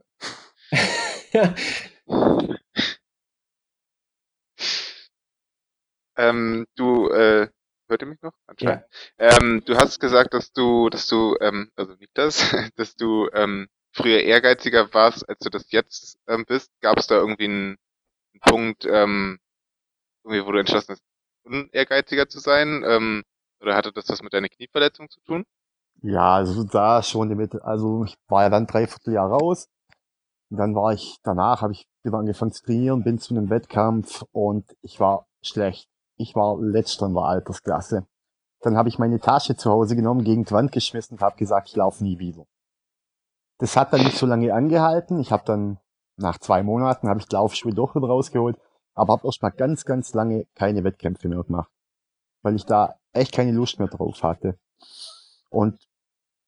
[6.18, 7.50] Ähm, du, äh,
[7.88, 8.34] hört ihr mich noch?
[8.48, 8.84] Anscheinend.
[9.20, 9.38] Ja.
[9.38, 13.68] Ähm, du hast gesagt, dass du, dass du, ähm, also nicht das, dass du ähm,
[13.94, 16.72] früher ehrgeiziger warst, als du das jetzt ähm, bist.
[16.82, 17.78] Gab es da irgendwie einen,
[18.34, 19.40] einen Punkt, ähm,
[20.24, 21.04] irgendwie, wo du entschlossen hast,
[21.44, 22.84] unehrgeiziger zu sein?
[22.86, 23.24] Ähm,
[23.62, 25.46] oder hatte das was mit deiner Knieverletzung zu tun?
[26.02, 29.68] Ja, also da schon damit, also ich war ja dann dreiviertel Jahr raus.
[30.52, 34.26] Und dann war ich, danach habe ich wieder angefangen zu trainieren, bin zu einem Wettkampf
[34.34, 35.90] und ich war schlecht.
[36.18, 38.06] Ich war letzter in der Altersklasse.
[38.60, 41.70] Dann habe ich meine Tasche zu Hause genommen, gegen die Wand geschmissen und habe gesagt,
[41.70, 42.46] ich laufe nie wieder.
[43.60, 45.20] Das hat dann nicht so lange angehalten.
[45.20, 45.80] Ich habe dann
[46.18, 48.58] nach zwei Monaten habe ich die Laufschuhe doch wieder rausgeholt,
[48.94, 51.72] aber habe erst mal ganz, ganz lange keine Wettkämpfe mehr gemacht,
[52.42, 54.60] weil ich da echt keine Lust mehr drauf hatte.
[55.50, 55.80] Und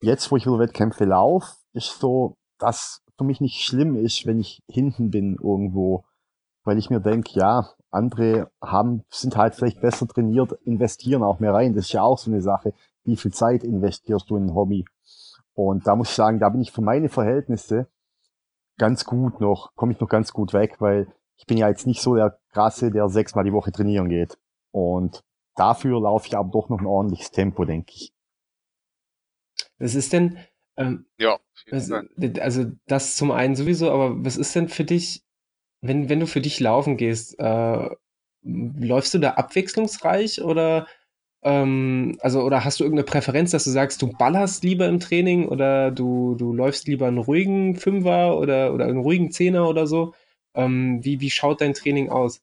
[0.01, 4.39] jetzt, wo ich wieder Wettkämpfe laufe, ist so, dass für mich nicht schlimm ist, wenn
[4.39, 6.05] ich hinten bin irgendwo,
[6.63, 11.53] weil ich mir denke, ja, andere haben, sind halt vielleicht besser trainiert, investieren auch mehr
[11.53, 11.73] rein.
[11.73, 12.73] Das ist ja auch so eine Sache.
[13.03, 14.85] Wie viel Zeit investierst du in ein Hobby?
[15.53, 17.87] Und da muss ich sagen, da bin ich für meine Verhältnisse
[18.77, 22.01] ganz gut noch, komme ich noch ganz gut weg, weil ich bin ja jetzt nicht
[22.01, 24.37] so der Krasse, der sechsmal die Woche trainieren geht.
[24.71, 25.23] Und
[25.55, 28.13] dafür laufe ich aber doch noch ein ordentliches Tempo, denke ich.
[29.77, 30.37] Was ist denn,
[30.77, 31.91] ähm, ja, was,
[32.39, 35.23] also das zum einen sowieso, aber was ist denn für dich,
[35.81, 37.89] wenn, wenn du für dich laufen gehst, äh,
[38.43, 40.88] läufst du da abwechslungsreich oder
[41.43, 45.47] ähm, also oder hast du irgendeine Präferenz, dass du sagst, du ballerst lieber im Training
[45.47, 50.13] oder du, du läufst lieber einen ruhigen Fünfer oder, oder einen ruhigen Zehner oder so?
[50.55, 52.41] Ähm, wie, wie schaut dein Training aus?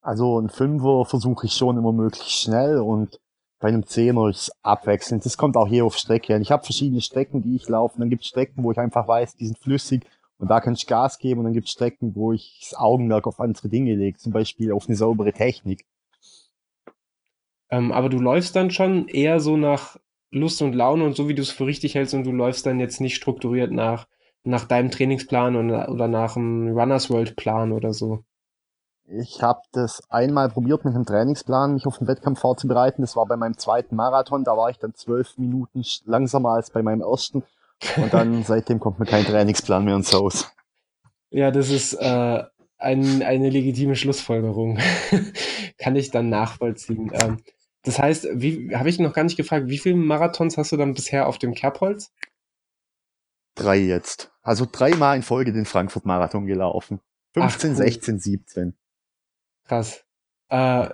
[0.00, 3.20] Also ein Fünfer versuche ich schon immer möglichst schnell und
[3.64, 5.24] bei einem Zehner ist abwechselnd.
[5.24, 6.42] Das kommt auch hier auf Strecke an.
[6.42, 7.94] Ich habe verschiedene Strecken, die ich laufe.
[7.94, 10.04] Und dann gibt es Strecken, wo ich einfach weiß, die sind flüssig
[10.36, 11.38] und da kann ich Gas geben.
[11.38, 14.70] Und dann gibt es Strecken, wo ich das Augenmerk auf andere Dinge lege, zum Beispiel
[14.70, 15.86] auf eine saubere Technik.
[17.70, 19.96] Ähm, aber du läufst dann schon eher so nach
[20.30, 22.80] Lust und Laune und so, wie du es für richtig hältst und du läufst dann
[22.80, 24.06] jetzt nicht strukturiert nach,
[24.42, 28.24] nach deinem Trainingsplan oder, oder nach einem Runners World Plan oder so.
[29.06, 33.02] Ich habe das einmal probiert mit einem Trainingsplan, mich auf den Wettkampf vorzubereiten.
[33.02, 34.44] Das war bei meinem zweiten Marathon.
[34.44, 37.44] Da war ich dann zwölf Minuten langsamer als bei meinem ersten.
[37.96, 40.50] Und dann seitdem kommt mir kein Trainingsplan mehr ins Haus.
[41.30, 42.44] Ja, das ist äh,
[42.78, 44.78] ein, eine legitime Schlussfolgerung.
[45.78, 47.10] Kann ich dann nachvollziehen.
[47.12, 47.42] Ähm,
[47.82, 50.94] das heißt, wie habe ich noch gar nicht gefragt, wie viele Marathons hast du dann
[50.94, 52.10] bisher auf dem Kerbholz?
[53.54, 54.32] Drei jetzt.
[54.40, 57.00] Also dreimal in Folge den Frankfurt-Marathon gelaufen.
[57.34, 57.84] 15, Ach, cool.
[57.84, 58.74] 16, 17.
[59.64, 60.04] Krass.
[60.48, 60.88] Äh,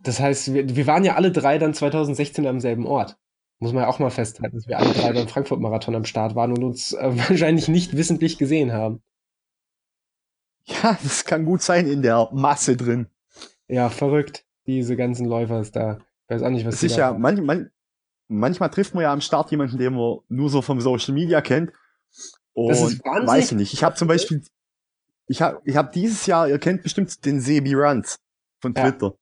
[0.00, 3.18] das heißt, wir, wir waren ja alle drei dann 2016 am selben Ort.
[3.58, 6.50] Muss man ja auch mal festhalten, dass wir alle drei beim Frankfurt-Marathon am Start waren
[6.50, 9.02] und uns äh, wahrscheinlich nicht wissentlich gesehen haben.
[10.64, 13.06] Ja, das kann gut sein in der Masse drin.
[13.68, 14.44] Ja, verrückt.
[14.66, 15.98] Diese ganzen Läufer ist da.
[16.24, 17.70] Ich weiß auch nicht, was Sicher, man, man,
[18.28, 21.72] manchmal trifft man ja am Start jemanden, den man nur so vom Social Media kennt.
[22.52, 23.72] Und weiß ich nicht.
[23.72, 24.42] Ich habe zum Beispiel
[25.28, 28.18] ich habe ich hab dieses Jahr, ihr kennt bestimmt den Sebi Runs
[28.60, 29.14] von Twitter.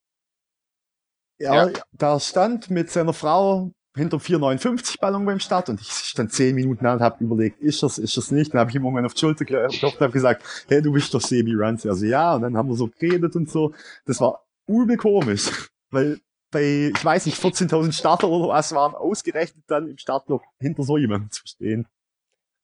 [1.38, 1.68] Ja.
[1.68, 1.72] ja.
[1.92, 6.84] Da stand mit seiner Frau hinter 459 Ballon beim Start und ich stand zehn Minuten
[6.84, 8.52] da und habe überlegt, ist das, ist das nicht?
[8.52, 11.12] Dann habe ich ihm irgendwann auf die Schulter geklopft und habe gesagt, hey, du bist
[11.12, 11.86] doch Sebi Runs.
[11.86, 13.74] Also ja, und dann haben wir so geredet und so.
[14.04, 15.50] Das war übel komisch,
[15.90, 16.20] weil
[16.52, 20.96] bei, ich weiß nicht, 14.000 Starter oder was waren, ausgerechnet dann im Startblock hinter so
[20.96, 21.86] jemandem zu stehen.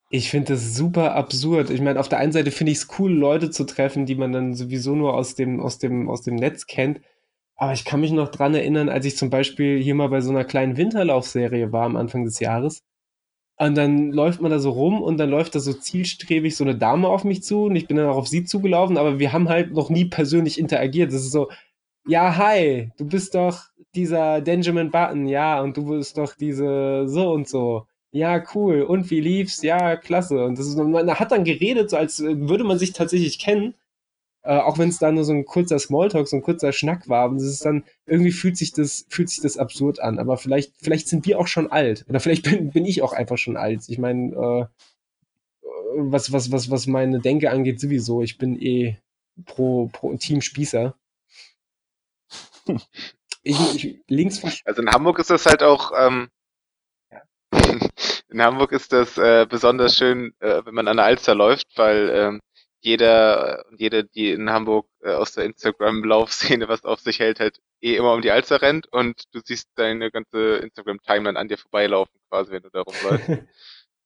[0.08, 1.70] Ich finde das super absurd.
[1.70, 4.32] Ich meine, auf der einen Seite finde ich es cool, Leute zu treffen, die man
[4.32, 7.00] dann sowieso nur aus dem, aus dem, aus dem Netz kennt.
[7.56, 10.30] Aber ich kann mich noch dran erinnern, als ich zum Beispiel hier mal bei so
[10.30, 12.82] einer kleinen Winterlaufserie war am Anfang des Jahres.
[13.58, 16.76] Und dann läuft man da so rum und dann läuft da so zielstrebig so eine
[16.76, 19.48] Dame auf mich zu und ich bin dann auch auf sie zugelaufen, aber wir haben
[19.48, 21.10] halt noch nie persönlich interagiert.
[21.12, 21.48] Das ist so,
[22.06, 23.64] ja, hi, du bist doch
[23.94, 27.86] dieser Benjamin Button, ja, und du bist doch diese so und so.
[28.16, 28.80] Ja, cool.
[28.80, 29.60] Und wie lief's?
[29.60, 30.42] Ja, klasse.
[30.46, 33.74] Und das ist, man hat dann geredet, so als würde man sich tatsächlich kennen.
[34.42, 37.28] Äh, auch wenn es da nur so ein kurzer Smalltalk, so ein kurzer Schnack war.
[37.28, 40.18] Und es ist dann, irgendwie fühlt sich das, fühlt sich das absurd an.
[40.18, 42.06] Aber vielleicht, vielleicht sind wir auch schon alt.
[42.08, 43.82] Oder vielleicht bin, bin ich auch einfach schon alt.
[43.88, 44.66] Ich meine, äh,
[45.98, 48.22] was, was, was, was meine Denke angeht, sowieso.
[48.22, 48.96] Ich bin eh
[49.44, 50.94] pro, pro Team Spießer.
[53.48, 56.30] Ich, ich, links Also in Hamburg ist das halt auch, ähm,
[58.28, 62.10] in Hamburg ist das äh, besonders schön, äh, wenn man an der Alster läuft, weil
[62.10, 62.40] ähm,
[62.80, 67.60] jeder und jede, die in Hamburg äh, aus der Instagram-Laufszene was auf sich hält, halt
[67.80, 72.18] eh immer um die Alster rennt und du siehst deine ganze Instagram-Timeline an dir vorbeilaufen,
[72.28, 73.28] quasi, wenn du da rumläufst.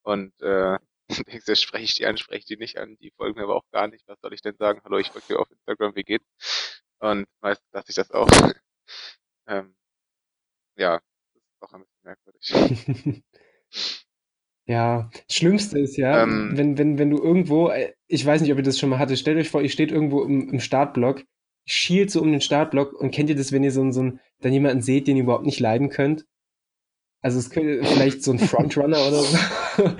[0.03, 0.79] und äh,
[1.27, 3.57] denkst du, spreche ich die an, spreche ich die nicht an, die folgen mir aber
[3.57, 4.07] auch gar nicht.
[4.09, 4.81] Was soll ich denn sagen?
[4.85, 6.83] Hallo, ich folge dir auf Instagram, wie geht's?
[7.01, 8.29] Und meistens lasse ich das auch.
[9.47, 9.75] ähm,
[10.77, 11.01] ja,
[11.35, 13.23] das ist auch ein bisschen merkwürdig.
[14.67, 18.53] Ja, das Schlimmste ist ja, Ähm, wenn, wenn, wenn du irgendwo, äh, ich weiß nicht,
[18.53, 21.25] ob ihr das schon mal hattet, stellt euch vor, ihr steht irgendwo im, im Startblock,
[21.67, 24.53] schielt so um den Startblock und kennt ihr das, wenn ihr so, so ein, dann
[24.53, 26.25] jemanden seht, den ihr überhaupt nicht leiden könnt?
[27.23, 29.37] Also es könnte vielleicht so ein Frontrunner oder so.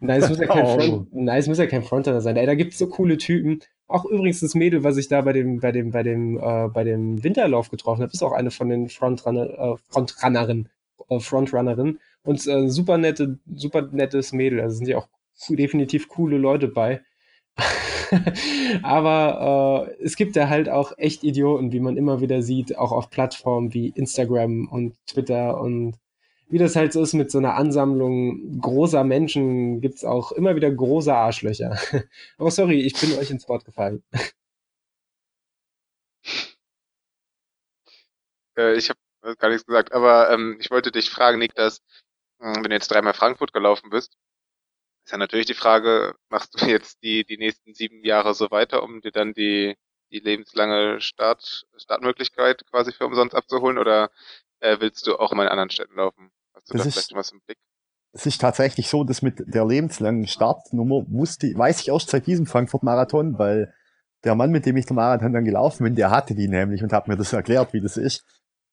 [0.00, 0.78] nein, es muss ja kein, oh.
[0.78, 2.36] Front, nein, es muss ja kein Frontrunner sein.
[2.36, 3.60] Ey, da gibt's so coole Typen.
[3.88, 6.84] Auch übrigens das Mädel, was ich da bei dem, bei dem, bei dem, äh, bei
[6.84, 10.68] dem Winterlauf getroffen habe, ist auch eine von den Frontrunner, äh, Frontrunnerin,
[11.10, 11.98] äh, Frontrunnerin.
[12.24, 14.60] Und äh, super nette, super nettes Mädel.
[14.60, 15.08] Also sind ja auch
[15.48, 17.02] definitiv coole Leute bei.
[18.82, 22.92] Aber äh, es gibt ja halt auch echt Idioten, wie man immer wieder sieht, auch
[22.92, 25.96] auf Plattformen wie Instagram und Twitter und
[26.48, 30.54] wie das halt so ist mit so einer Ansammlung großer Menschen, gibt es auch immer
[30.54, 31.78] wieder große Arschlöcher.
[32.36, 34.02] Aber sorry, ich bin euch ins Wort gefallen.
[38.56, 38.98] Äh, ich habe
[39.38, 41.80] gar nichts gesagt, aber ähm, ich wollte dich fragen, Niklas,
[42.42, 44.16] wenn du jetzt dreimal Frankfurt gelaufen bist,
[45.04, 48.82] ist ja natürlich die Frage, machst du jetzt die, die nächsten sieben Jahre so weiter,
[48.82, 49.76] um dir dann die,
[50.10, 54.10] die lebenslange Start, Startmöglichkeit quasi für umsonst abzuholen oder
[54.60, 56.30] äh, willst du auch in anderen Städten laufen?
[56.54, 57.58] Hast du das da ist, vielleicht was im Blick?
[58.12, 62.46] Es ist tatsächlich so, dass mit der lebenslangen Startnummer wusste, weiß ich erst seit diesem
[62.46, 63.74] Frankfurt-Marathon, weil
[64.24, 66.92] der Mann, mit dem ich den Marathon dann gelaufen bin, der hatte die nämlich und
[66.92, 68.24] hat mir das erklärt, wie das ist.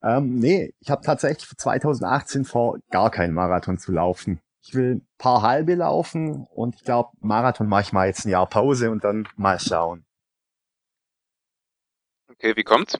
[0.01, 4.39] Ähm, nee, ich habe tatsächlich für 2018 vor, gar keinen Marathon zu laufen.
[4.61, 8.29] Ich will ein paar halbe laufen und ich glaube, Marathon mache ich mal jetzt ein
[8.29, 10.05] Jahr Pause und dann mal schauen.
[12.29, 12.97] Okay, wie kommt's?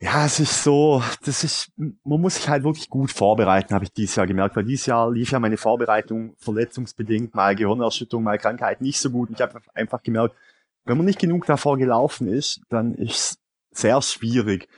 [0.00, 3.92] Ja, es ist so, das ist, man muss sich halt wirklich gut vorbereiten, habe ich
[3.92, 8.82] dieses Jahr gemerkt, weil dieses Jahr lief ja meine Vorbereitung verletzungsbedingt, mal Gehirnerschütterung, mal Krankheit
[8.82, 9.30] nicht so gut.
[9.30, 10.36] Und ich habe einfach gemerkt,
[10.84, 13.38] wenn man nicht genug davor gelaufen ist, dann ist
[13.72, 14.68] es sehr schwierig.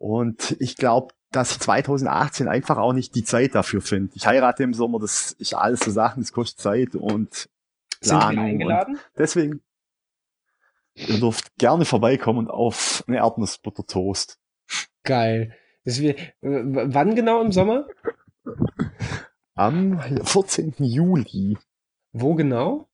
[0.00, 4.10] Und ich glaube, dass ich 2018 einfach auch nicht die Zeit dafür finde.
[4.14, 7.50] Ich heirate im Sommer, das ist alles so Sachen, das kostet Zeit und
[8.00, 8.30] Planung.
[8.30, 8.98] Sind wir eingeladen?
[9.18, 9.60] deswegen,
[10.94, 14.38] ihr dürft gerne vorbeikommen und auf eine Erdnussbutter Toast.
[15.04, 15.54] Geil.
[15.84, 17.86] Wir, wann genau im Sommer?
[19.54, 20.76] Am 14.
[20.78, 21.58] Juli.
[22.12, 22.88] Wo genau?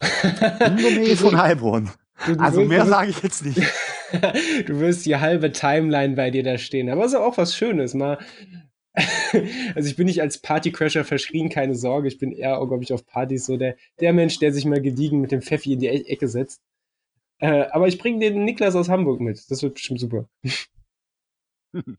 [0.00, 1.90] In der Nähe von Heilbronn.
[2.38, 3.60] also mehr sage ich jetzt nicht.
[4.66, 6.88] du wirst die halbe Timeline bei dir da stehen.
[6.88, 8.18] Aber es ist auch was Schönes, mal.
[9.74, 12.08] also ich bin nicht als Partycrasher verschrien, keine Sorge.
[12.08, 15.20] Ich bin eher, glaube ich, auf Partys so der, der Mensch, der sich mal gediegen
[15.20, 16.60] mit dem Pfeffi in die e Ecke setzt.
[17.38, 19.50] Äh, aber ich bringe den Niklas aus Hamburg mit.
[19.50, 20.28] Das wird bestimmt super.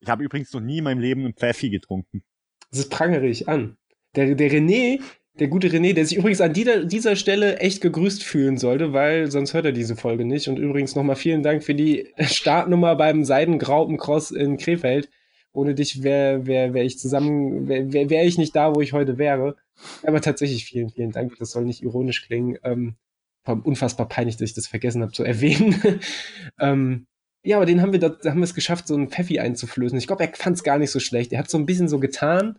[0.00, 2.22] Ich habe übrigens noch nie in meinem Leben einen Pfeffi getrunken.
[2.70, 3.76] Das prangere ich an.
[4.14, 5.00] Der, der René,
[5.38, 9.30] der gute René, der sich übrigens an dieser, dieser Stelle echt gegrüßt fühlen sollte, weil
[9.30, 10.48] sonst hört er diese Folge nicht.
[10.48, 15.08] Und übrigens nochmal vielen Dank für die Startnummer beim Seidengraupencross in Krefeld.
[15.52, 19.18] Ohne dich wäre wär, wär ich zusammen, wäre wär, ich nicht da, wo ich heute
[19.18, 19.56] wäre.
[20.02, 21.36] Aber tatsächlich vielen, vielen Dank.
[21.38, 22.58] Das soll nicht ironisch klingen.
[22.64, 22.96] Ähm,
[23.44, 26.00] unfassbar peinlich, dass ich das vergessen habe zu erwähnen.
[26.60, 27.06] ähm,
[27.44, 29.96] ja, aber den haben wir dort, haben wir es geschafft, so einen Pfeffi einzuflößen.
[29.96, 31.32] Ich glaube, er fand es gar nicht so schlecht.
[31.32, 32.58] Er hat so ein bisschen so getan,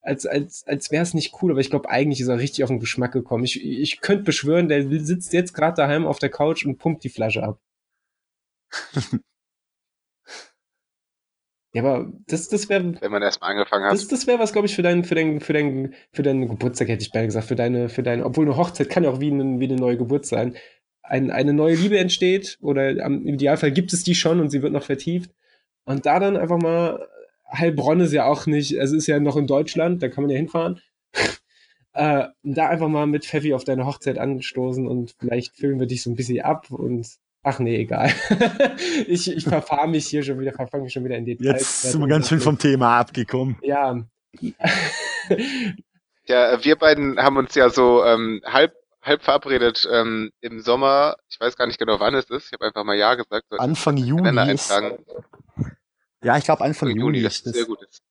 [0.00, 2.70] als, als, als wäre es nicht cool, aber ich glaube, eigentlich ist er richtig auf
[2.70, 3.44] den Geschmack gekommen.
[3.44, 7.10] Ich, ich könnte beschwören, der sitzt jetzt gerade daheim auf der Couch und pumpt die
[7.10, 7.60] Flasche ab.
[11.74, 12.94] Ja, aber das, das wäre.
[13.00, 13.92] Wenn man erstmal angefangen hat.
[13.92, 16.88] Das, das wäre was, glaube ich, für deinen, für deinen, für deinen, für deinen Geburtstag,
[16.88, 19.30] hätte ich beide gesagt, für deine, für deine, obwohl eine Hochzeit kann ja auch wie
[19.30, 20.56] eine, wie eine neue Geburt sein.
[21.02, 24.72] Ein, eine neue Liebe entsteht, oder im Idealfall gibt es die schon und sie wird
[24.72, 25.30] noch vertieft.
[25.84, 27.06] Und da dann einfach mal,
[27.50, 30.36] Heilbronn ist ja auch nicht, also ist ja noch in Deutschland, da kann man ja
[30.36, 30.80] hinfahren.
[31.92, 36.02] äh, da einfach mal mit Pfeffi auf deine Hochzeit anstoßen und vielleicht filmen wir dich
[36.02, 37.06] so ein bisschen ab und
[37.44, 38.12] Ach nee, egal.
[39.06, 41.60] ich ich verfahre mich hier schon wieder, verfange mich schon wieder in Details.
[41.60, 43.56] Jetzt sind wir ganz schön vom Thema abgekommen.
[43.62, 44.02] Ja.
[46.26, 51.16] ja, wir beiden haben uns ja so ähm, halb halb verabredet ähm, im Sommer.
[51.30, 52.46] Ich weiß gar nicht genau, wann es ist.
[52.46, 53.46] Ich habe einfach mal ja gesagt.
[53.56, 54.28] Anfang Juni.
[54.52, 54.72] Ist,
[56.28, 57.54] ja, ich glaube Anfang Juni, Juni ist das.
[57.54, 57.80] Sehr gut.
[57.80, 58.02] Ist,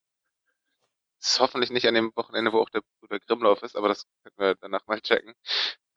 [1.21, 4.37] ist hoffentlich nicht an dem Wochenende, wo auch der, der Grimmlauf ist, aber das können
[4.39, 5.35] wir danach mal checken.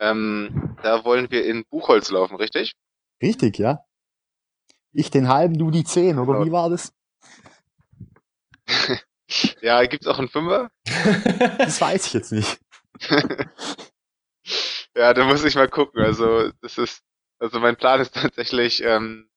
[0.00, 2.74] Ähm, da wollen wir in Buchholz laufen, richtig?
[3.22, 3.86] Richtig, ja.
[4.92, 6.44] Ich den halben, du die zehn, oder genau.
[6.44, 6.92] wie war das?
[9.62, 10.70] ja, gibt's auch einen Fünfer?
[11.58, 12.60] das weiß ich jetzt nicht.
[14.94, 16.02] ja, da muss ich mal gucken.
[16.02, 17.02] Also, das ist,
[17.38, 19.29] also mein Plan ist tatsächlich, ähm,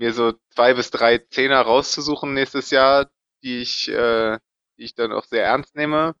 [0.00, 3.10] mir so zwei bis drei Zehner rauszusuchen nächstes Jahr,
[3.44, 4.38] die ich, äh,
[4.78, 6.14] die ich dann auch sehr ernst nehme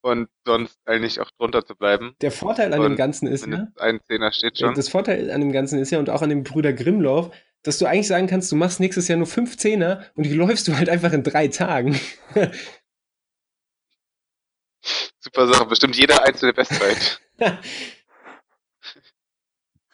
[0.00, 2.16] und sonst eigentlich auch drunter zu bleiben.
[2.22, 3.68] Der Vorteil an und dem Ganzen ist ja.
[3.76, 4.74] Ein Zehner steht schon.
[4.74, 7.30] Das Vorteil an dem Ganzen ist ja und auch an dem Brüder Grimlauf,
[7.62, 10.66] dass du eigentlich sagen kannst, du machst nächstes Jahr nur fünf Zehner und die läufst
[10.66, 12.00] du halt einfach in drei Tagen.
[15.18, 17.20] Super Sache, bestimmt jeder einzelne Bestzeit.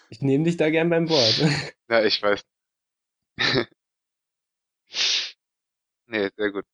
[0.09, 1.43] ich nehme dich da gern beim Wort.
[1.89, 2.45] Ja, ich weiß.
[6.07, 6.65] nee, sehr gut.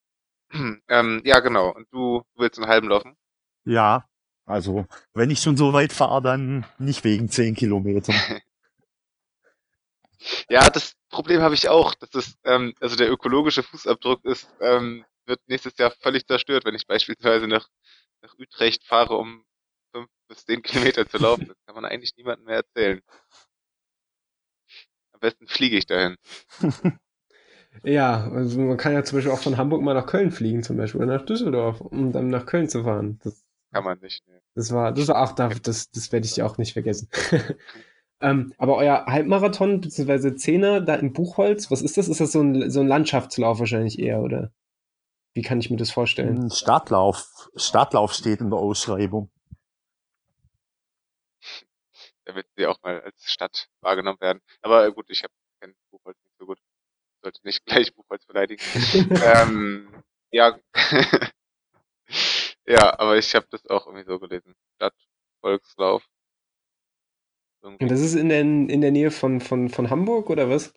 [0.89, 1.73] ähm, ja, genau.
[1.75, 3.17] Und du, du willst einen halben laufen?
[3.65, 4.09] Ja,
[4.47, 8.15] also wenn ich schon so weit fahre, dann nicht wegen zehn Kilometern.
[10.49, 11.95] ja, das Problem habe ich auch.
[11.95, 16.75] Das ist, ähm, also der ökologische Fußabdruck ist, ähm, wird nächstes Jahr völlig zerstört, wenn
[16.75, 17.69] ich beispielsweise nach,
[18.23, 19.45] nach Utrecht fahre, um
[19.93, 21.47] fünf bis zehn Kilometer zu laufen.
[21.47, 23.01] Das kann man eigentlich niemandem mehr erzählen.
[25.21, 26.17] Am besten fliege ich dahin.
[27.85, 30.77] Ja, also man kann ja zum Beispiel auch von Hamburg mal nach Köln fliegen, zum
[30.77, 33.21] Beispiel, oder nach Düsseldorf, um dann nach Köln zu fahren.
[33.23, 34.25] Das kann man nicht.
[34.27, 34.41] Nee.
[34.55, 37.09] Das war, das war auch, das, das werde ich dir auch nicht vergessen.
[38.21, 40.35] ähm, aber euer Halbmarathon bzw.
[40.35, 42.09] Zehner da im Buchholz, was ist das?
[42.09, 44.51] Ist das so ein, so ein Landschaftslauf wahrscheinlich eher, oder?
[45.33, 46.51] Wie kann ich mir das vorstellen?
[46.51, 47.49] Stadtlauf.
[47.55, 49.31] Stadtlauf steht in der Ausschreibung.
[52.31, 54.41] Damit sie auch mal als Stadt wahrgenommen werden.
[54.63, 56.59] Aber gut, ich habe kein Buchholz nicht so gut
[57.23, 58.63] sollte nicht gleich Buchholz beleidigen.
[59.25, 60.59] ähm, ja.
[62.67, 64.55] ja, aber ich habe das auch irgendwie so gelesen.
[64.77, 64.95] Stadt,
[65.41, 66.09] Volkslauf.
[67.63, 67.85] Irgendwie.
[67.85, 70.73] Und das ist in der, in der Nähe von, von, von Hamburg oder was?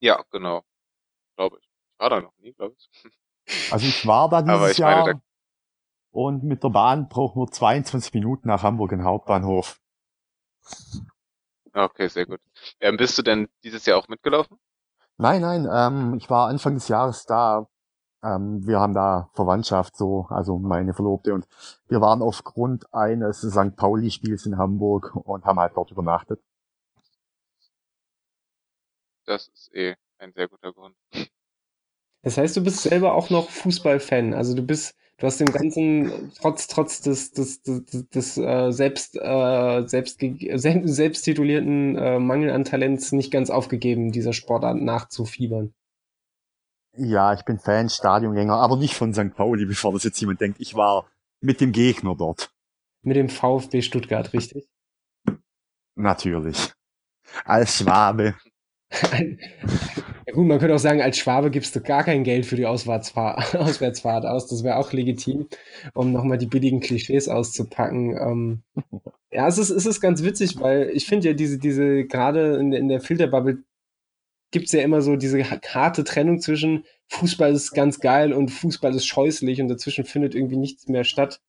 [0.00, 0.64] Ja, genau.
[1.36, 1.64] Glaube ich.
[1.64, 3.72] Ich war da noch nie, glaube ich.
[3.72, 5.27] Also ich war da dieses Jahr meine, da
[6.18, 9.80] und mit der Bahn braucht nur 22 Minuten nach Hamburg in Hauptbahnhof.
[11.72, 12.40] Okay, sehr gut.
[12.80, 14.58] Ähm, bist du denn dieses Jahr auch mitgelaufen?
[15.16, 17.68] Nein, nein, ähm, ich war Anfang des Jahres da.
[18.24, 21.46] Ähm, wir haben da Verwandtschaft, so, also meine Verlobte und
[21.86, 23.76] wir waren aufgrund eines St.
[23.76, 26.42] Pauli-Spiels in Hamburg und haben halt dort übernachtet.
[29.24, 30.96] Das ist eh ein sehr guter Grund.
[32.22, 34.34] Das heißt, du bist selber auch noch Fußballfan.
[34.34, 39.16] Also du bist, du hast dem Ganzen trotz, trotz des, des, des, des äh, selbst,
[39.16, 45.74] äh, selbst, selbst, selbst titulierten äh, Mangel an Talents nicht ganz aufgegeben, dieser Sportart nachzufiebern.
[46.96, 49.34] Ja, ich bin Fan, Stadiongänger, aber nicht von St.
[49.34, 50.60] Pauli, bevor das jetzt jemand denkt.
[50.60, 51.08] Ich war
[51.40, 52.50] mit dem Gegner dort.
[53.02, 54.68] Mit dem VfB Stuttgart, richtig?
[55.94, 56.72] Natürlich.
[57.44, 58.34] Als Schwabe.
[60.28, 62.66] Ja gut, man könnte auch sagen, als Schwabe gibst du gar kein Geld für die
[62.66, 64.46] Auswärtsfahrt, Auswärtsfahrt aus.
[64.46, 65.48] Das wäre auch legitim,
[65.94, 68.14] um nochmal die billigen Klischees auszupacken.
[68.16, 68.62] Ähm,
[69.32, 72.74] ja, es ist, es ist ganz witzig, weil ich finde ja diese, diese, gerade in,
[72.74, 73.62] in der Filterbubble
[74.50, 78.94] gibt es ja immer so diese harte Trennung zwischen Fußball ist ganz geil und Fußball
[78.94, 81.40] ist scheußlich und dazwischen findet irgendwie nichts mehr statt.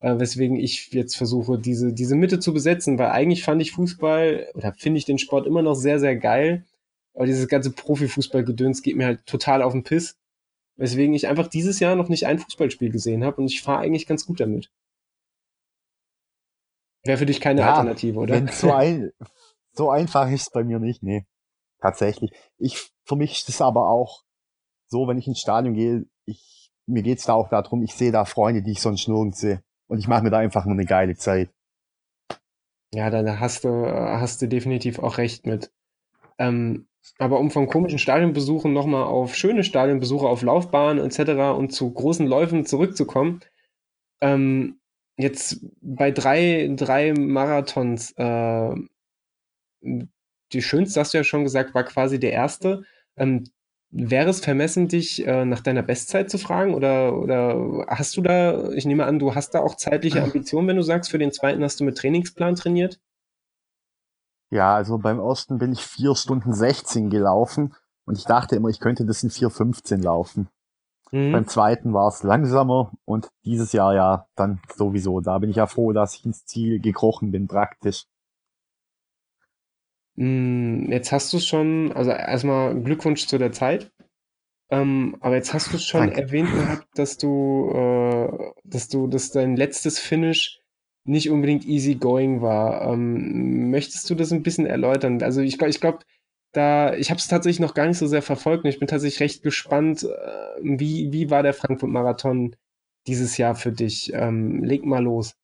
[0.00, 4.48] Äh, weswegen ich jetzt versuche, diese, diese Mitte zu besetzen, weil eigentlich fand ich Fußball
[4.54, 6.66] oder finde ich den Sport immer noch sehr, sehr geil
[7.18, 10.16] aber dieses ganze Profifußballgedöns geht mir halt total auf den Piss.
[10.76, 14.06] Weswegen ich einfach dieses Jahr noch nicht ein Fußballspiel gesehen habe und ich fahre eigentlich
[14.06, 14.70] ganz gut damit.
[17.02, 18.46] Wäre für dich keine ja, Alternative, oder?
[18.52, 19.10] So, ein,
[19.72, 21.26] so einfach ist es bei mir nicht, nee.
[21.80, 22.30] Tatsächlich.
[22.56, 24.22] Ich, für mich ist es aber auch
[24.86, 28.26] so, wenn ich ins Stadion gehe, ich, mir geht's da auch darum, ich sehe da
[28.26, 29.60] Freunde, die ich sonst nirgends sehe.
[29.88, 31.50] Und ich mache mir da einfach nur eine geile Zeit.
[32.94, 35.72] Ja, da hast du, hast du definitiv auch recht mit.
[36.38, 36.86] Ähm,
[37.18, 41.56] Aber um von komischen Stadionbesuchen nochmal auf schöne Stadionbesuche auf Laufbahnen etc.
[41.56, 43.40] und zu großen Läufen zurückzukommen,
[44.20, 44.78] ähm,
[45.16, 48.74] jetzt bei drei, drei Marathons, äh,
[50.52, 52.84] die schönste, hast du ja schon gesagt, war quasi der erste.
[53.16, 53.44] Ähm,
[53.90, 56.74] wäre es vermessen, dich äh, nach deiner Bestzeit zu fragen?
[56.74, 60.76] Oder, oder hast du da, ich nehme an, du hast da auch zeitliche Ambitionen, wenn
[60.76, 63.00] du sagst, für den zweiten hast du mit Trainingsplan trainiert?
[64.50, 67.74] Ja, also beim ersten bin ich vier Stunden 16 gelaufen
[68.06, 70.48] und ich dachte immer, ich könnte das in 4,15 laufen.
[71.10, 71.32] Mhm.
[71.32, 75.20] Beim zweiten war es langsamer und dieses Jahr ja dann sowieso.
[75.20, 78.06] Da bin ich ja froh, dass ich ins Ziel gekrochen bin, praktisch.
[80.16, 83.92] Mm, jetzt hast du schon, also erstmal Glückwunsch zu der Zeit.
[84.70, 86.20] Ähm, aber jetzt hast du es schon Danke.
[86.20, 90.57] erwähnt gehabt, dass du, äh, dass du, dass dein letztes Finish
[91.08, 92.82] nicht unbedingt easy going war.
[92.82, 95.22] Ähm, möchtest du das ein bisschen erläutern?
[95.22, 96.00] Also ich, ich glaube,
[96.52, 99.20] da, ich habe es tatsächlich noch gar nicht so sehr verfolgt und ich bin tatsächlich
[99.20, 102.56] recht gespannt, äh, wie, wie war der Frankfurt-Marathon
[103.06, 104.12] dieses Jahr für dich?
[104.14, 105.34] Ähm, leg mal los.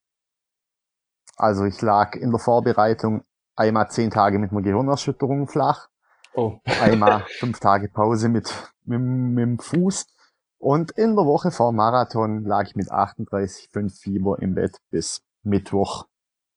[1.37, 3.23] Also ich lag in der Vorbereitung
[3.57, 5.89] einmal zehn Tage mit einer Gehirnerschütterung flach,
[6.35, 6.59] oh.
[6.81, 8.53] einmal fünf Tage Pause mit,
[8.85, 10.07] mit, mit dem Fuß
[10.59, 16.07] und in der Woche vor Marathon lag ich mit 38,5 Fieber im Bett bis Mittwoch.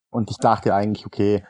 [0.09, 1.45] Und ich dachte eigentlich, okay,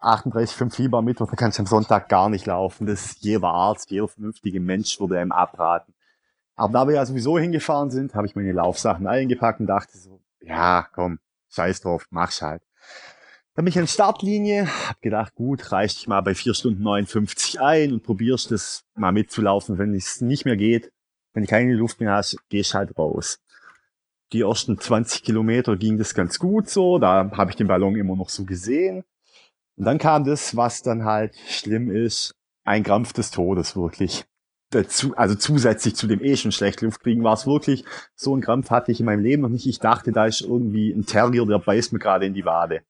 [0.00, 2.86] 38,5 Fieber am Mittwoch, dann kannst du am Sonntag gar nicht laufen.
[2.86, 5.94] Das jeder Arzt, jeder vernünftige Mensch würde einem abraten.
[6.56, 10.20] Aber da wir ja sowieso hingefahren sind, habe ich meine Laufsachen eingepackt und dachte so,
[10.40, 11.18] ja, komm,
[11.50, 12.62] scheiß drauf, mach's halt.
[13.54, 17.60] Dann bin ich an Startlinie, hab gedacht, gut, reicht ich mal bei 4 Stunden 59
[17.60, 19.78] ein und probierst das mal mitzulaufen.
[19.78, 20.90] Wenn es nicht mehr geht,
[21.32, 23.40] wenn du keine Luft mehr hast, gehst halt raus.
[24.32, 28.16] Die ersten 20 Kilometer ging das ganz gut so, da habe ich den Ballon immer
[28.16, 29.04] noch so gesehen.
[29.76, 34.24] Und dann kam das, was dann halt schlimm ist, ein Krampf des Todes wirklich.
[34.70, 38.40] Dazu, also zusätzlich zu dem eh schon schlecht Luft kriegen, war es wirklich, so ein
[38.40, 39.66] Krampf hatte ich in meinem Leben noch nicht.
[39.66, 42.82] Ich dachte, da ist irgendwie ein Terrier, der beißt mir gerade in die Wade.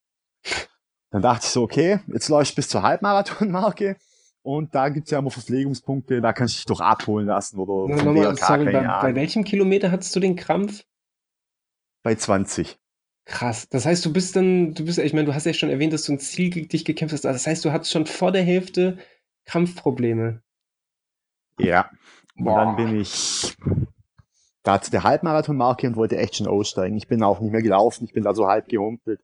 [1.10, 3.96] Dann dachte ich so, okay, jetzt läuft ich bis zur Halbmarathonmarke
[4.42, 8.02] und da gibt's ja immer Verpflegungspunkte, da kannst du dich doch abholen lassen oder ja,
[8.02, 10.84] nochmal, sorry, bei, bei welchem Kilometer hattest du den Krampf?
[12.02, 12.78] Bei 20.
[13.24, 13.68] Krass.
[13.68, 16.04] Das heißt, du bist dann, du bist, ich meine, du hast ja schon erwähnt, dass
[16.04, 17.24] du ein Ziel dich gekämpft hast.
[17.24, 18.98] Das heißt, du hattest schon vor der Hälfte
[19.44, 20.42] Krampfprobleme.
[21.58, 21.90] Ja.
[22.36, 22.64] Und Boah.
[22.64, 23.56] dann bin ich
[24.62, 26.96] da zu der Halbmarathonmarke und wollte echt schon aussteigen.
[26.96, 29.20] Ich bin auch nicht mehr gelaufen, ich bin da so halb gehumpelt.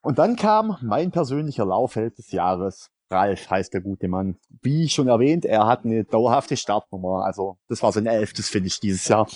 [0.00, 2.90] Und dann kam mein persönlicher Laufheld des Jahres.
[3.10, 4.36] Ralf heißt der gute Mann.
[4.62, 7.24] Wie schon erwähnt, er hat eine dauerhafte Startnummer.
[7.24, 9.28] Also das war sein elftes Finish dieses Jahr.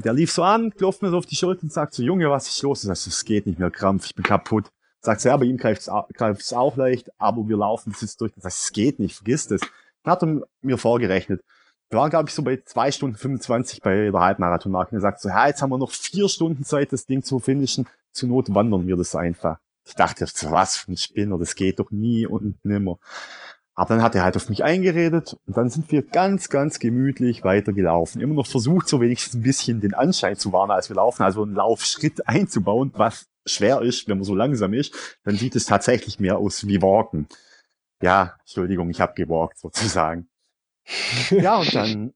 [0.00, 2.30] Und der lief so an, klopft mir so auf die Schulter und sagt so, Junge,
[2.30, 2.82] was ist los?
[2.82, 4.70] Ich sag, es geht nicht mehr, Krampf, ich bin kaputt.
[5.02, 8.32] Sagt so, ja, bei ihm greift es auch leicht, aber wir laufen das jetzt durch.
[8.34, 9.60] Ich sag, es geht nicht, vergiss das.
[10.02, 11.44] Dann hat er mir vorgerechnet.
[11.90, 14.92] Wir waren, glaube ich, so bei zwei Stunden 25 bei der Halbmarathonmarke.
[14.92, 17.38] Und er sagt so, ja, jetzt haben wir noch vier Stunden Zeit, das Ding zu
[17.38, 17.86] finishen.
[18.12, 19.58] Zur Not wandern wir das einfach.
[19.86, 22.96] Ich dachte, was für ein Spinner, das geht doch nie und nimmer.
[23.80, 27.44] Aber dann hat er halt auf mich eingeredet und dann sind wir ganz, ganz gemütlich
[27.44, 28.20] weitergelaufen.
[28.20, 31.44] Immer noch versucht, so wenigstens ein bisschen den Anschein zu wahren, als wir laufen, also
[31.44, 35.18] einen Laufschritt einzubauen, was schwer ist, wenn man so langsam ist.
[35.24, 37.26] Dann sieht es tatsächlich mehr aus wie Walken.
[38.02, 40.28] Ja, Entschuldigung, ich habe gewalkt sozusagen.
[41.30, 42.12] ja, und dann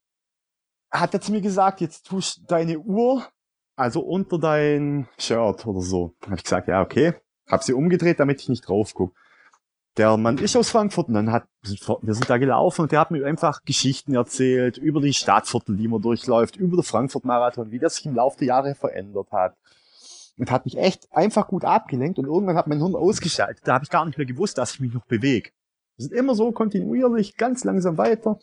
[0.91, 3.27] hat er zu mir gesagt, jetzt tust deine Uhr
[3.75, 6.15] also unter dein Shirt oder so.
[6.21, 7.15] Dann habe ich gesagt, ja, okay.
[7.49, 9.15] Hab sie umgedreht, damit ich nicht drauf guck
[9.97, 13.11] der Mann ist aus Frankfurt und dann hat, wir sind da gelaufen und der hat
[13.11, 17.97] mir einfach Geschichten erzählt über die Stadtviertel, die man durchläuft, über den Frankfurt-Marathon, wie das
[17.97, 19.57] sich im Laufe der Jahre verändert hat.
[20.37, 23.63] Und hat mich echt einfach gut abgelenkt und irgendwann hat mein Hirn ausgeschaltet.
[23.65, 25.51] Da habe ich gar nicht mehr gewusst, dass ich mich noch bewege.
[25.97, 28.41] Wir sind immer so kontinuierlich, ganz langsam weiter.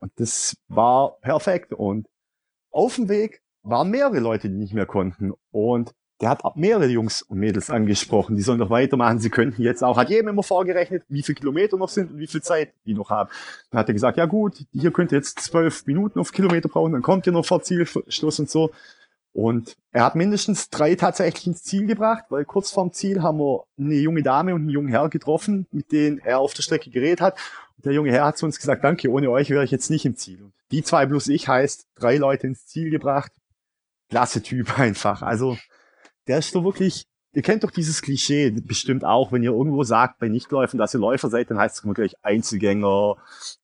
[0.00, 1.72] Und das war perfekt.
[1.72, 2.08] Und
[2.72, 5.34] auf dem Weg waren mehrere Leute, die nicht mehr konnten.
[5.52, 9.84] Und der hat mehrere Jungs und Mädels angesprochen, die sollen doch weitermachen, sie könnten jetzt
[9.84, 12.94] auch, hat jedem immer vorgerechnet, wie viele Kilometer noch sind und wie viel Zeit die
[12.94, 13.30] noch haben.
[13.70, 16.92] Dann hat er gesagt, ja gut, hier könnt ihr jetzt zwölf Minuten auf Kilometer brauchen,
[16.92, 18.70] dann kommt ihr noch vor Zielschluss und so.
[19.32, 23.64] Und er hat mindestens drei tatsächlich ins Ziel gebracht, weil kurz vorm Ziel haben wir
[23.78, 27.20] eine junge Dame und einen jungen Herr getroffen, mit denen er auf der Strecke geredet
[27.20, 27.38] hat.
[27.76, 30.04] Und der junge Herr hat zu uns gesagt, danke, ohne euch wäre ich jetzt nicht
[30.04, 30.42] im Ziel.
[30.42, 33.30] Und die zwei plus ich heißt drei Leute ins Ziel gebracht.
[34.08, 35.22] Klasse Typ einfach.
[35.22, 35.56] Also
[36.28, 40.18] der ist so wirklich, ihr kennt doch dieses Klischee bestimmt auch, wenn ihr irgendwo sagt
[40.18, 43.16] bei Nichtläufern, dass ihr Läufer seid, dann heißt es immer gleich Einzelgänger,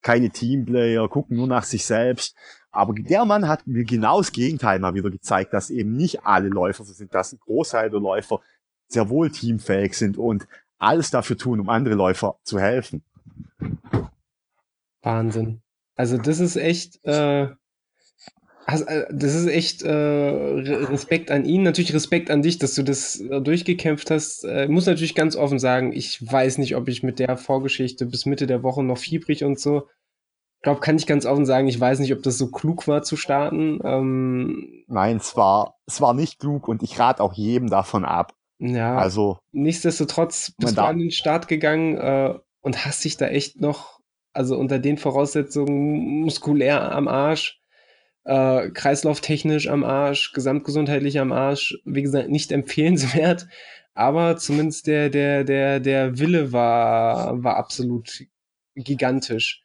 [0.02, 2.34] keine Teamplayer, gucken nur nach sich selbst.
[2.70, 6.48] Aber der Mann hat mir genau das Gegenteil mal wieder gezeigt, dass eben nicht alle
[6.48, 8.40] Läufer so sind, dass ein Großteil der Läufer
[8.88, 10.48] sehr wohl teamfähig sind und
[10.78, 13.04] alles dafür tun, um andere Läufer zu helfen.
[15.02, 15.62] Wahnsinn.
[15.94, 17.48] Also das ist echt, äh,
[18.66, 23.20] äh das ist echt äh, Respekt an ihn, natürlich Respekt an dich, dass du das
[23.20, 24.44] äh, durchgekämpft hast.
[24.44, 28.26] Äh, muss natürlich ganz offen sagen, ich weiß nicht, ob ich mit der Vorgeschichte bis
[28.26, 29.88] Mitte der Woche noch fiebrig und so.
[30.58, 33.02] Ich glaube, kann ich ganz offen sagen, ich weiß nicht, ob das so klug war
[33.02, 33.80] zu starten.
[33.84, 38.34] Ähm, Nein, es war, es war nicht klug und ich rate auch jedem davon ab.
[38.58, 43.60] Ja, also nichtsdestotrotz bist du an den Start gegangen äh, und hast dich da echt
[43.60, 44.00] noch,
[44.32, 47.60] also unter den Voraussetzungen muskulär am Arsch,
[48.24, 53.46] äh, kreislauftechnisch am Arsch, gesamtgesundheitlich am Arsch, wie gesagt, nicht empfehlenswert,
[53.94, 58.24] aber zumindest der, der, der, der Wille war, war absolut
[58.74, 59.64] gigantisch.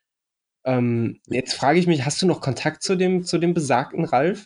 [0.66, 4.46] Ähm, jetzt frage ich mich, hast du noch Kontakt zu dem, zu dem besagten Ralf?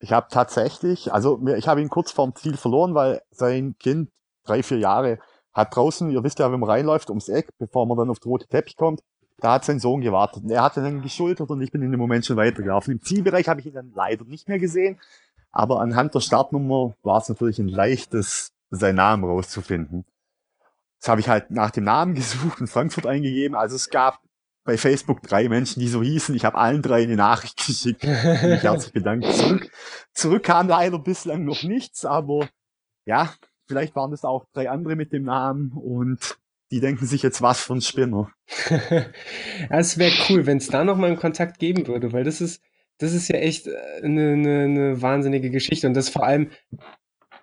[0.00, 4.10] Ich habe tatsächlich, also ich habe ihn kurz vorm Ziel verloren, weil sein Kind,
[4.44, 5.18] drei, vier Jahre,
[5.52, 8.28] hat draußen, ihr wisst ja, wenn man reinläuft, ums Eck, bevor man dann auf den
[8.28, 9.00] roten Teppich kommt,
[9.40, 10.44] da hat sein Sohn gewartet.
[10.44, 12.94] Und er hat dann geschultert und ich bin in dem Moment schon weitergelaufen.
[12.94, 14.98] Im Zielbereich habe ich ihn dann leider nicht mehr gesehen,
[15.50, 20.04] aber anhand der Startnummer war es natürlich ein leichtes, seinen Namen rauszufinden.
[21.00, 23.56] Das habe ich halt nach dem Namen gesucht und Frankfurt eingegeben.
[23.56, 24.20] Also es gab
[24.64, 26.34] bei Facebook drei Menschen, die so hießen.
[26.34, 28.04] Ich habe allen drei eine Nachricht geschickt.
[28.04, 29.26] mich herzlich bedankt.
[29.26, 29.70] Zurück,
[30.12, 32.48] zurück kam leider bislang noch nichts, aber
[33.06, 33.32] ja,
[33.66, 36.38] vielleicht waren es auch drei andere mit dem Namen und
[36.70, 38.30] die denken sich jetzt was von Spinner.
[39.70, 42.62] Es wäre cool, wenn es da noch mal einen Kontakt geben würde, weil das ist,
[42.98, 43.68] das ist ja echt
[44.02, 46.50] eine, äh, eine, eine wahnsinnige Geschichte und das vor allem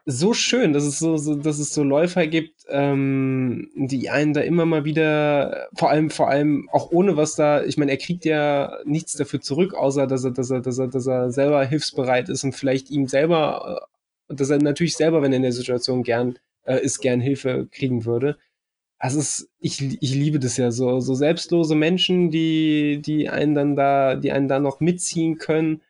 [0.06, 4.42] so schön, dass es so, so, dass es so Läufer gibt, ähm, die einen da
[4.42, 8.24] immer mal wieder, vor allem, vor allem auch ohne was da, ich meine, er kriegt
[8.24, 12.30] ja nichts dafür zurück, außer dass er, dass er, dass er, dass er selber hilfsbereit
[12.30, 13.82] ist und vielleicht ihm selber,
[14.30, 17.68] äh, dass er natürlich selber, wenn er in der Situation gern äh, ist, gern Hilfe
[17.72, 18.38] kriegen würde.
[19.06, 23.76] Also es, ich, ich liebe das ja so, so selbstlose Menschen, die, die einen dann
[23.76, 25.84] da, die einen da noch mitziehen können.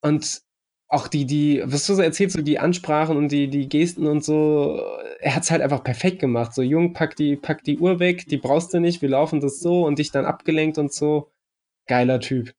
[0.00, 0.40] Und
[0.88, 4.24] auch die, die, was du so erzählst, so die Ansprachen und die, die Gesten und
[4.24, 4.80] so,
[5.20, 6.54] er hat's halt einfach perfekt gemacht.
[6.54, 9.60] So, Jung, pack die, pack die Uhr weg, die brauchst du nicht, wir laufen das
[9.60, 11.30] so und dich dann abgelenkt und so.
[11.86, 12.54] Geiler Typ.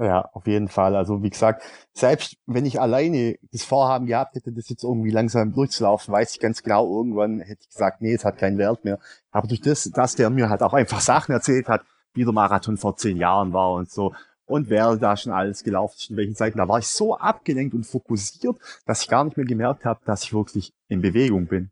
[0.00, 0.96] Ja, auf jeden Fall.
[0.96, 5.52] Also wie gesagt, selbst wenn ich alleine das Vorhaben gehabt hätte, das jetzt irgendwie langsam
[5.52, 8.98] durchzulaufen, weiß ich ganz genau, irgendwann hätte ich gesagt, nee, es hat keinen Wert mehr.
[9.30, 11.82] Aber durch das, dass der mir halt auch einfach Sachen erzählt hat,
[12.14, 14.14] wie der Marathon vor zehn Jahren war und so,
[14.46, 16.58] und wer da schon alles gelaufen ist, in welchen Zeiten.
[16.58, 20.24] Da war ich so abgelenkt und fokussiert, dass ich gar nicht mehr gemerkt habe, dass
[20.24, 21.70] ich wirklich in Bewegung bin.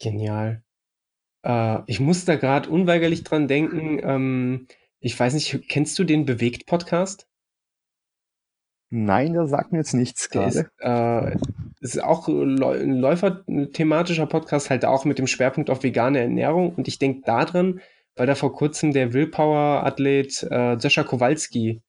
[0.00, 0.62] Genial.
[1.44, 4.00] Äh, ich muss da gerade unweigerlich dran denken.
[4.02, 4.66] Ähm,
[5.00, 7.27] ich weiß nicht, kennst du den Bewegt-Podcast?
[8.90, 10.60] Nein, der sagt mir jetzt nichts gerade.
[10.60, 11.36] Ist, äh,
[11.80, 12.56] ist auch ein
[13.00, 16.74] Läufer-thematischer Podcast, halt auch mit dem Schwerpunkt auf vegane Ernährung.
[16.74, 17.80] Und ich denke daran,
[18.16, 21.82] weil da vor kurzem der Willpower-Athlet äh, Kowalski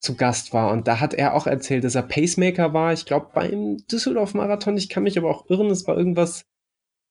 [0.00, 0.72] zu Gast war.
[0.72, 2.92] Und da hat er auch erzählt, dass er Pacemaker war.
[2.92, 6.44] Ich glaube, beim Düsseldorf-Marathon, ich kann mich aber auch irren, es war irgendwas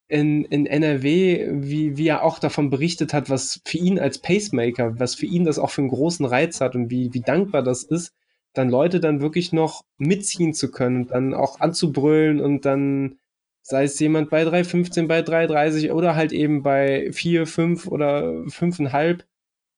[0.07, 4.99] in, in NRW, wie, wie er auch davon berichtet hat, was für ihn als Pacemaker,
[4.99, 7.83] was für ihn das auch für einen großen Reiz hat und wie, wie dankbar das
[7.83, 8.13] ist,
[8.57, 13.17] dann Leute dann wirklich noch mitziehen zu können und dann auch anzubrüllen und dann
[13.61, 19.23] sei es jemand bei 3,15, bei 3,30 oder halt eben bei 4, 5 oder 5,5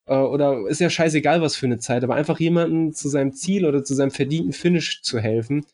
[0.08, 3.66] äh, oder ist ja scheißegal, was für eine Zeit, aber einfach jemanden zu seinem Ziel
[3.66, 5.66] oder zu seinem verdienten Finish zu helfen,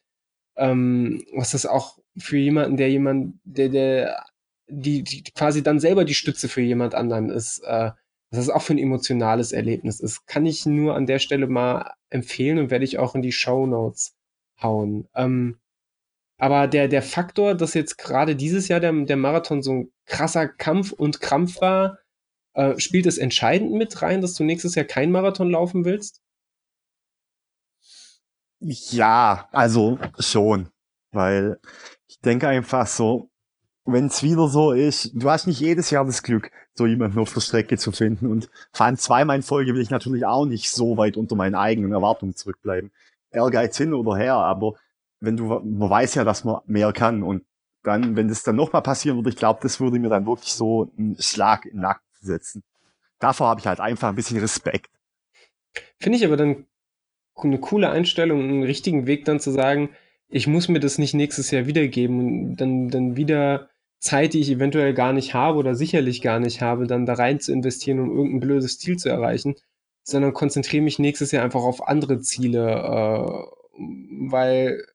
[0.58, 4.26] ähm, was das auch für jemanden, der jemand, der, der,
[4.68, 7.92] die, die quasi dann selber die Stütze für jemand anderen ist, äh,
[8.34, 11.94] was das auch für ein emotionales Erlebnis ist, kann ich nur an der Stelle mal
[12.10, 14.16] empfehlen und werde ich auch in die Show Notes
[14.60, 15.08] hauen.
[15.14, 15.60] Ähm,
[16.40, 20.48] aber der, der Faktor, dass jetzt gerade dieses Jahr der, der Marathon so ein krasser
[20.48, 22.00] Kampf und Krampf war,
[22.56, 26.20] äh, spielt es entscheidend mit rein, dass du nächstes Jahr kein Marathon laufen willst?
[28.62, 30.70] Ja, also schon.
[31.12, 31.60] Weil
[32.08, 33.30] ich denke einfach so,
[33.86, 37.34] wenn es wieder so ist, du hast nicht jedes Jahr das Glück, so jemanden auf
[37.34, 38.28] der Strecke zu finden.
[38.28, 41.56] Und vor allem zweimal in Folge will ich natürlich auch nicht so weit unter meinen
[41.56, 42.92] eigenen Erwartungen zurückbleiben.
[43.32, 44.76] Ehrgeiz hin oder her, aber
[45.20, 47.44] wenn du, man weiß ja, dass man mehr kann und
[47.84, 50.92] dann, wenn das dann nochmal passieren würde, ich glaube, das würde mir dann wirklich so
[50.98, 52.64] einen Schlag in den Nacken setzen.
[53.20, 54.90] Davor habe ich halt einfach ein bisschen Respekt.
[56.00, 56.66] Finde ich aber dann
[57.36, 59.90] eine coole Einstellung, einen richtigen Weg dann zu sagen,
[60.30, 63.70] ich muss mir das nicht nächstes Jahr wiedergeben und dann, dann wieder
[64.04, 67.40] Zeit, die ich eventuell gar nicht habe oder sicherlich gar nicht habe, dann da rein
[67.40, 69.56] zu investieren, um irgendein blödes Ziel zu erreichen,
[70.04, 73.80] sondern konzentriere mich nächstes Jahr einfach auf andere Ziele, äh,
[74.30, 74.86] weil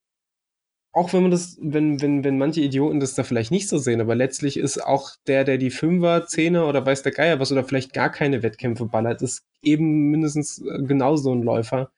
[0.92, 4.00] auch wenn man das, wenn, wenn, wenn manche Idioten das da vielleicht nicht so sehen,
[4.00, 7.64] aber letztlich ist auch der, der die Fünfer, Zehner oder weiß der Geier was oder
[7.64, 11.90] vielleicht gar keine Wettkämpfe ballert, ist eben mindestens äh, genauso ein Läufer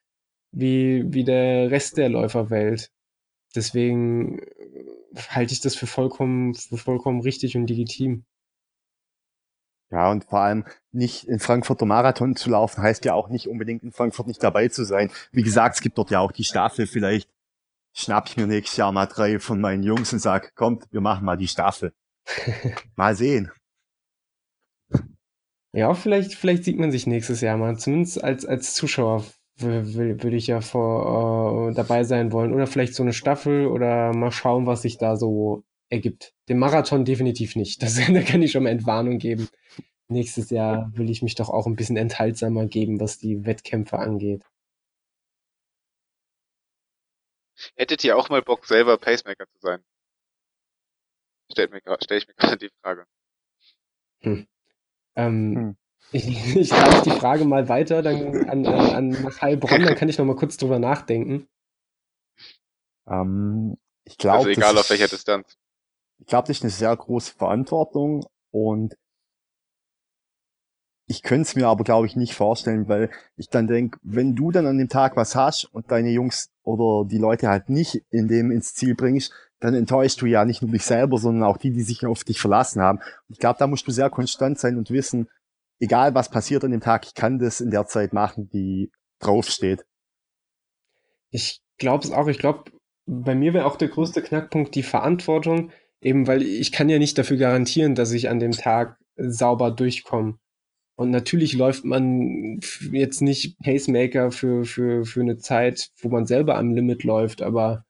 [0.52, 2.90] wie, wie der Rest der Läuferwelt.
[3.54, 4.84] Deswegen äh,
[5.28, 8.24] halte ich das für vollkommen, für vollkommen richtig und legitim.
[9.90, 13.82] Ja, und vor allem nicht in Frankfurter Marathon zu laufen, heißt ja auch nicht unbedingt
[13.82, 15.10] in Frankfurt nicht dabei zu sein.
[15.32, 16.86] Wie gesagt, es gibt dort ja auch die Staffel.
[16.86, 17.28] Vielleicht
[17.92, 21.24] schnapp ich mir nächstes Jahr mal drei von meinen Jungs und sag, kommt, wir machen
[21.24, 21.92] mal die Staffel.
[22.94, 23.50] mal sehen.
[25.72, 27.76] Ja, vielleicht, vielleicht sieht man sich nächstes Jahr mal.
[27.76, 29.24] Zumindest als, als Zuschauer
[29.62, 32.54] würde ich ja vor, äh, dabei sein wollen.
[32.54, 36.34] Oder vielleicht so eine Staffel oder mal schauen, was sich da so ergibt.
[36.48, 37.82] Den Marathon definitiv nicht.
[37.82, 39.48] Das, da kann ich schon mal Entwarnung geben.
[40.08, 44.44] Nächstes Jahr will ich mich doch auch ein bisschen enthaltsamer geben, was die Wettkämpfe angeht.
[47.76, 49.84] Hättet ihr auch mal Bock, selber Pacemaker zu sein?
[51.52, 53.06] Stellt mir, stell ich mir gerade die Frage.
[54.22, 54.46] Hm.
[55.16, 55.76] Ähm, hm.
[56.12, 60.18] Ich, ich leite die Frage mal weiter dann an, an, an Heilbronn, dann kann ich
[60.18, 61.48] noch mal kurz drüber nachdenken.
[63.08, 65.56] Ähm, ich glaube, also egal auf welcher Distanz.
[66.18, 68.96] Ich glaube, das ist eine sehr große Verantwortung und
[71.06, 74.52] ich könnte es mir aber, glaube ich, nicht vorstellen, weil ich dann denke, wenn du
[74.52, 78.28] dann an dem Tag was hast und deine Jungs oder die Leute halt nicht in
[78.28, 81.72] dem ins Ziel bringst, dann enttäuschst du ja nicht nur dich selber, sondern auch die,
[81.72, 82.98] die sich auf dich verlassen haben.
[82.98, 85.28] Und ich glaube, da musst du sehr konstant sein und wissen,
[85.80, 89.84] egal was passiert an dem Tag, ich kann das in der Zeit machen, die draufsteht.
[91.30, 92.28] Ich glaube es auch.
[92.28, 92.70] Ich glaube,
[93.06, 97.18] bei mir wäre auch der größte Knackpunkt die Verantwortung, eben weil ich kann ja nicht
[97.18, 100.38] dafür garantieren, dass ich an dem Tag sauber durchkomme.
[100.96, 102.60] Und natürlich läuft man
[102.92, 107.84] jetzt nicht Pacemaker für, für, für eine Zeit, wo man selber am Limit läuft, aber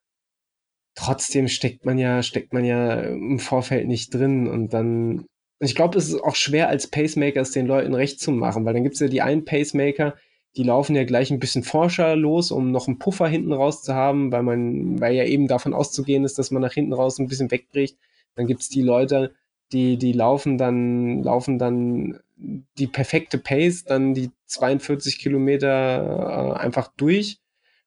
[0.95, 5.26] trotzdem steckt man ja, steckt man ja im Vorfeld nicht drin und dann,
[5.61, 8.75] ich glaube, es ist auch schwer als Pacemaker es den Leuten recht zu machen, weil
[8.75, 10.15] dann gibt es ja die einen Pacemaker,
[10.57, 13.95] die laufen ja gleich ein bisschen forscher los, um noch einen Puffer hinten raus zu
[13.95, 17.29] haben, weil man, weil ja eben davon auszugehen ist, dass man nach hinten raus ein
[17.29, 17.97] bisschen wegbricht.
[18.35, 19.33] Dann gibt es die Leute,
[19.73, 26.91] die, die laufen dann, laufen dann die perfekte Pace, dann die 42 Kilometer äh, einfach
[26.97, 27.39] durch,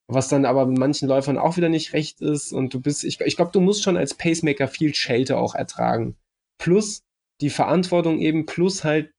[0.08, 2.54] was dann aber manchen Läufern auch wieder nicht recht ist.
[2.54, 6.16] Und du bist, ich, ich glaube, du musst schon als Pacemaker viel Schelte auch ertragen.
[6.60, 7.04] Plus
[7.42, 9.12] die Verantwortung eben, plus halt,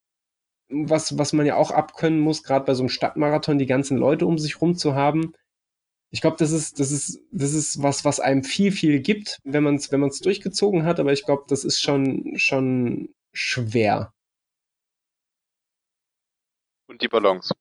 [0.69, 4.27] was, was man ja auch abkönnen muss, gerade bei so einem Stadtmarathon, die ganzen Leute
[4.27, 5.33] um sich rum zu haben.
[6.11, 9.65] Ich glaube, das ist, das ist, das ist was, was einem viel, viel gibt, wenn
[9.65, 14.13] man es wenn man's durchgezogen hat, aber ich glaube, das ist schon, schon schwer.
[16.87, 17.53] Und die Ballons.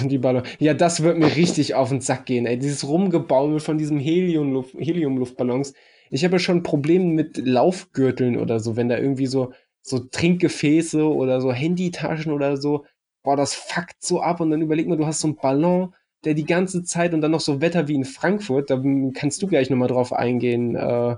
[0.00, 0.48] Und die Ballons.
[0.58, 2.58] Ja, das wird mir richtig auf den Sack gehen, ey.
[2.58, 5.74] Dieses Rumgebaumel von diesem Heliumluft, Heliumluftballons.
[6.10, 9.52] Ich habe schon Probleme mit Laufgürteln oder so, wenn da irgendwie so,
[9.82, 12.84] so Trinkgefäße oder so Handytaschen oder so.
[13.22, 15.94] Boah, das fuckt so ab und dann überleg mal, du hast so einen Ballon,
[16.24, 18.82] der die ganze Zeit und dann noch so Wetter wie in Frankfurt, da
[19.14, 21.16] kannst du gleich nochmal drauf eingehen, äh,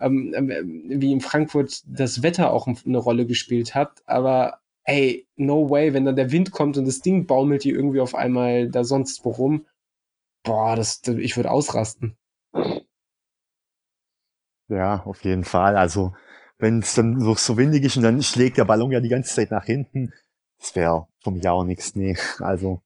[0.00, 0.62] ähm, äh,
[1.00, 4.02] wie in Frankfurt das Wetter auch eine Rolle gespielt hat.
[4.06, 8.00] Aber ey, no way, wenn dann der Wind kommt und das Ding baumelt hier irgendwie
[8.00, 9.66] auf einmal da sonst wo rum,
[10.44, 12.16] boah, das, ich würde ausrasten.
[14.68, 15.76] Ja, auf jeden Fall.
[15.76, 16.14] Also,
[16.58, 19.34] wenn es dann noch so windig ist und dann schlägt der Ballon ja die ganze
[19.34, 20.12] Zeit nach hinten,
[20.58, 22.16] das wäre für mich auch nichts, nee.
[22.38, 22.82] Also.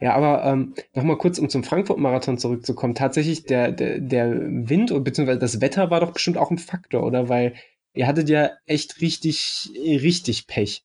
[0.00, 2.94] Ja, aber ähm, nochmal kurz, um zum Frankfurt-Marathon zurückzukommen.
[2.94, 5.38] Tatsächlich, der, der, der Wind bzw.
[5.38, 7.28] das Wetter war doch bestimmt auch ein Faktor, oder?
[7.28, 7.54] Weil
[7.94, 10.84] ihr hattet ja echt richtig, richtig Pech.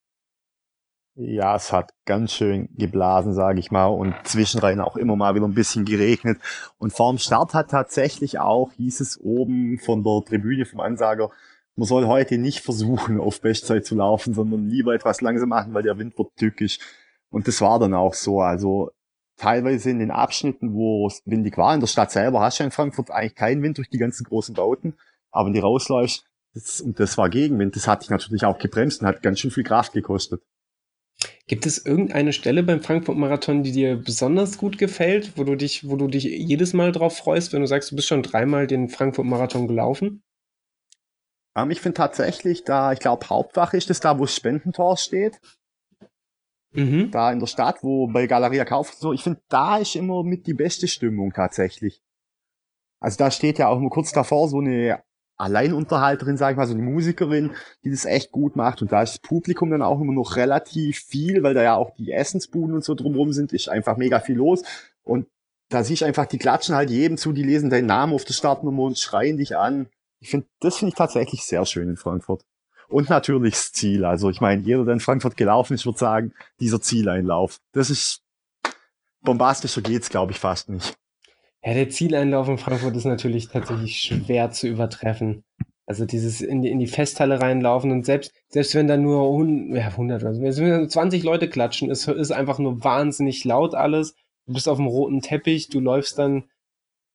[1.15, 5.45] Ja, es hat ganz schön geblasen, sage ich mal, und zwischenrein auch immer mal wieder
[5.45, 6.39] ein bisschen geregnet.
[6.77, 11.29] Und vorm Start hat tatsächlich auch, hieß es oben von der Tribüne vom Ansager,
[11.75, 15.83] man soll heute nicht versuchen, auf Bestzeit zu laufen, sondern lieber etwas langsam machen, weil
[15.83, 16.79] der Wind wird tückisch.
[17.29, 18.41] Und das war dann auch so.
[18.41, 18.91] Also
[19.37, 22.71] teilweise in den Abschnitten, wo es windig war, in der Stadt selber hast du in
[22.71, 24.95] Frankfurt eigentlich keinen Wind durch die ganzen großen Bauten.
[25.31, 29.01] Aber wenn du rausläufst, das, und das war Gegenwind, das hat dich natürlich auch gebremst
[29.01, 30.41] und hat ganz schön viel Kraft gekostet.
[31.47, 35.95] Gibt es irgendeine Stelle beim Frankfurt-Marathon, die dir besonders gut gefällt, wo du dich, wo
[35.95, 39.67] du dich jedes Mal drauf freust, wenn du sagst, du bist schon dreimal den Frankfurt-Marathon
[39.67, 40.23] gelaufen?
[41.55, 45.39] Ähm, ich finde tatsächlich, da, ich glaube, Hauptwache ist es da, wo das Spendentor steht.
[46.73, 47.11] Mhm.
[47.11, 50.47] Da in der Stadt, wo bei Galeria Kauf so, ich finde, da ist immer mit
[50.47, 52.01] die beste Stimmung tatsächlich.
[53.01, 55.03] Also da steht ja auch immer kurz davor so eine
[55.41, 57.51] Alleinunterhalterin, sag ich mal, so eine Musikerin,
[57.83, 58.81] die das echt gut macht.
[58.81, 61.95] Und da ist das Publikum dann auch immer noch relativ viel, weil da ja auch
[61.95, 64.63] die Essensbuden und so drumherum sind, ist einfach mega viel los.
[65.03, 65.27] Und
[65.69, 68.33] da siehst du einfach, die klatschen halt jedem zu, die lesen deinen Namen auf der
[68.33, 69.87] Startnummer und schreien dich an.
[70.19, 72.43] Ich finde, das finde ich tatsächlich sehr schön in Frankfurt.
[72.87, 74.05] Und natürlich das Ziel.
[74.05, 77.59] Also ich meine, jeder, der in Frankfurt gelaufen ist, wird sagen, dieser Zieleinlauf.
[77.71, 78.21] Das ist
[79.21, 80.93] bombastischer geht's, glaube ich, fast nicht.
[81.63, 85.43] Ja, der Zieleinlauf in Frankfurt ist natürlich tatsächlich schwer zu übertreffen.
[85.85, 89.77] Also dieses in die, in die Festhalle reinlaufen und selbst, selbst wenn da nur 100,
[89.77, 94.15] ja, 100 also wenn 20 Leute klatschen, ist, ist einfach nur wahnsinnig laut alles.
[94.47, 96.45] Du bist auf dem roten Teppich, du läufst dann,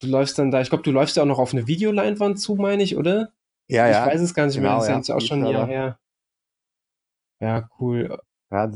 [0.00, 2.54] du läufst dann da, ich glaube, du läufst ja auch noch auf eine Videoleinwand zu,
[2.56, 3.32] meine ich, oder?
[3.68, 4.06] Ja, ja.
[4.06, 4.98] Ich weiß es gar nicht genau, mehr, das ja.
[4.98, 5.98] ist jetzt auch schon ein Jahr her.
[7.40, 8.18] Ja, cool.
[8.50, 8.70] Ja,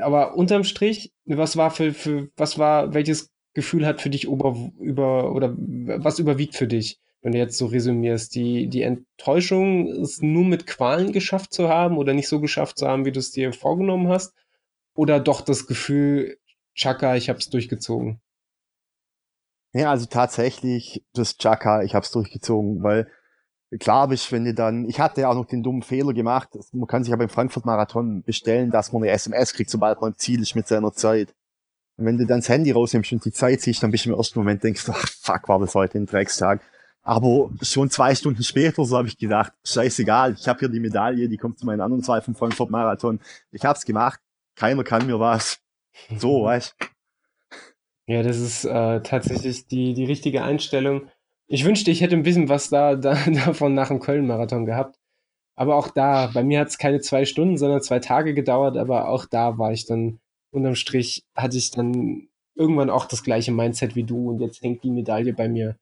[0.00, 4.56] Aber unterm Strich, was war für, für, was war, welches Gefühl hat für dich über,
[4.78, 8.34] über, oder was überwiegt für dich, wenn du jetzt so resümierst?
[8.34, 12.88] Die, die Enttäuschung, es nur mit Qualen geschafft zu haben oder nicht so geschafft zu
[12.88, 14.34] haben, wie du es dir vorgenommen hast?
[14.94, 16.38] Oder doch das Gefühl,
[16.74, 18.20] Chaka, ich hab's durchgezogen?
[19.74, 23.08] Ja, also tatsächlich das Chaka, ich habe es durchgezogen, weil
[23.78, 26.86] klar bist, wenn du dann, ich hatte ja auch noch den dummen Fehler gemacht, man
[26.86, 30.18] kann sich ja beim Frankfurt Marathon bestellen, dass man eine SMS kriegt, sobald man im
[30.18, 31.34] Ziel ist mit seiner Zeit.
[31.96, 34.16] Und wenn du dann das Handy rausnimmst und die Zeit siehst, dann bist du im
[34.16, 36.60] ersten Moment denkst, ach fuck, war das heute ein Dreckstag.
[37.02, 41.28] Aber schon zwei Stunden später, so habe ich gedacht, scheißegal, ich habe hier die Medaille,
[41.28, 43.20] die kommt zu meinen anderen zwei vom Frankfurt Marathon.
[43.50, 44.20] Ich hab's gemacht,
[44.54, 45.58] keiner kann mir was.
[46.16, 46.76] So, weißt
[48.06, 51.08] Ja, das ist äh, tatsächlich die, die richtige Einstellung.
[51.48, 54.96] Ich wünschte, ich hätte ein bisschen was da, da davon nach dem Köln-Marathon gehabt.
[55.56, 59.08] Aber auch da, bei mir hat es keine zwei Stunden, sondern zwei Tage gedauert, aber
[59.08, 60.18] auch da war ich dann
[60.52, 64.84] unterm Strich, hatte ich dann irgendwann auch das gleiche Mindset wie du und jetzt hängt
[64.84, 65.76] die Medaille bei mir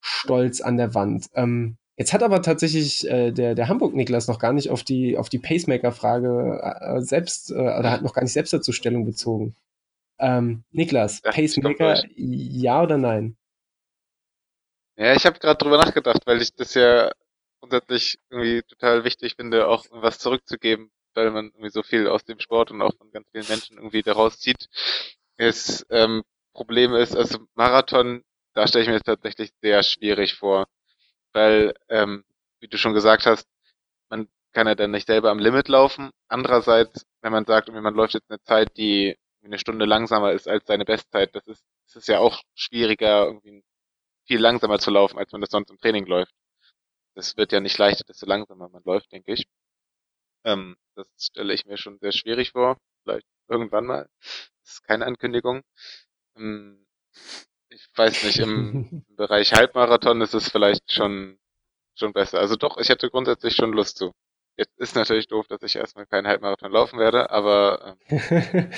[0.00, 1.28] stolz an der Wand.
[1.34, 5.28] Ähm, jetzt hat aber tatsächlich äh, der, der Hamburg-Niklas noch gar nicht auf die, auf
[5.28, 9.54] die Pacemaker-Frage äh, selbst, äh, oder hat noch gar nicht selbst dazu Stellung bezogen.
[10.18, 13.36] Ähm, Niklas, Ja, Pacemaker, ja oder nein?
[14.96, 17.10] Ja, ich habe gerade drüber nachgedacht, weil ich das ja
[17.60, 22.38] grundsätzlich irgendwie total wichtig finde, auch was zurückzugeben, weil man irgendwie so viel aus dem
[22.40, 24.68] Sport und auch von ganz vielen Menschen irgendwie daraus zieht.
[25.38, 26.22] Das ähm,
[26.54, 28.22] Problem ist, also Marathon,
[28.54, 30.66] da stelle ich mir das tatsächlich sehr schwierig vor,
[31.32, 32.24] weil, ähm,
[32.60, 33.48] wie du schon gesagt hast,
[34.10, 36.10] man kann ja dann nicht selber am Limit laufen.
[36.28, 40.66] Andererseits, wenn man sagt, man läuft jetzt eine Zeit, die eine Stunde langsamer ist als
[40.66, 43.64] seine Bestzeit, das ist, das ist ja auch schwieriger, irgendwie
[44.26, 46.32] viel langsamer zu laufen, als man das sonst im Training läuft.
[47.14, 49.46] Das wird ja nicht leichter, desto langsamer man läuft, denke ich.
[50.44, 52.78] Ähm, das stelle ich mir schon sehr schwierig vor.
[53.02, 54.08] Vielleicht irgendwann mal.
[54.64, 55.62] Das ist keine Ankündigung.
[56.36, 56.86] Ähm,
[57.68, 61.38] ich weiß nicht, im Bereich Halbmarathon ist es vielleicht schon,
[61.94, 62.40] schon besser.
[62.40, 64.12] Also doch, ich hätte grundsätzlich schon Lust zu.
[64.56, 67.96] Jetzt ist natürlich doof, dass ich erstmal keinen Halbmarathon laufen werde, aber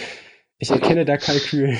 [0.58, 1.78] ich erkenne da Kalkül.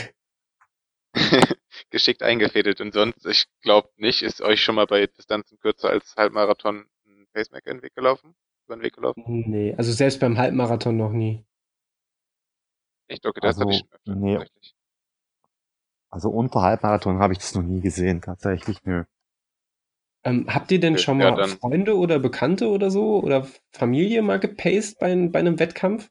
[1.15, 1.43] ähm,
[1.91, 2.81] geschickt eingefädelt.
[2.81, 7.27] Und sonst, ich glaube nicht, ist euch schon mal bei Distanzen kürzer als Halbmarathon ein
[7.33, 8.35] Pacemaker in den Weg gelaufen?
[8.67, 9.23] Über den Weg gelaufen?
[9.27, 11.45] Nee, also selbst beim Halbmarathon noch nie.
[13.09, 13.25] Echt?
[13.27, 14.37] Okay, das Also, hatte ich schon öfter, nee.
[14.39, 14.75] tatsächlich.
[16.11, 19.05] Also unter Halbmarathon habe ich das noch nie gesehen, tatsächlich, nö.
[20.25, 23.47] Ähm, habt ihr denn Okay, schon ja, mal dann- Freunde oder Bekannte oder so oder
[23.73, 26.09] Familie mal gepaced bei, bei einem Wettkampf?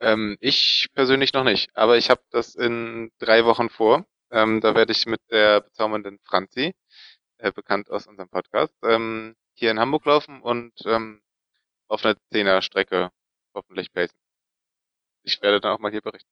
[0.00, 4.06] Ähm, ich persönlich noch nicht, aber ich habe das in drei Wochen vor.
[4.30, 6.74] Ähm, da werde ich mit der bezaubernden Franzi,
[7.38, 11.20] äh, bekannt aus unserem Podcast, ähm, hier in Hamburg laufen und ähm,
[11.88, 13.10] auf einer Zehner-Strecke
[13.54, 14.18] hoffentlich pacen.
[15.22, 16.30] Ich werde dann auch mal hier berichten.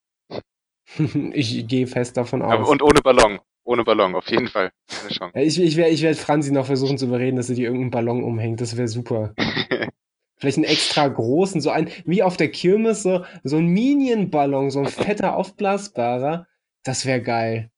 [1.33, 2.53] ich gehe fest davon aus.
[2.53, 3.41] Aber, und ohne Ballon.
[3.65, 4.71] Ohne Ballon, auf jeden Fall.
[4.89, 5.33] Keine Chance.
[5.37, 7.91] Ja, ich ich werde ich werd Franzi noch versuchen zu überreden, dass sie dir irgendeinen
[7.91, 8.61] Ballon umhängt.
[8.61, 9.35] Das wäre super.
[10.39, 14.81] Vielleicht einen extra großen, so ein, wie auf der Kirmes, so, so ein Minion-Ballon, so
[14.81, 16.47] ein fetter, aufblasbarer.
[16.85, 17.71] Das wäre geil.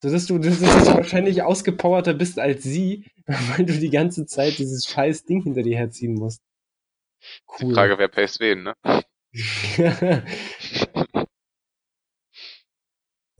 [0.00, 4.86] Dass du, dass du wahrscheinlich ausgepowerter bist als sie, weil du die ganze Zeit dieses
[4.86, 6.42] scheiß Ding hinter dir herziehen musst.
[7.60, 8.74] Die Frage, wer paced wen, ne?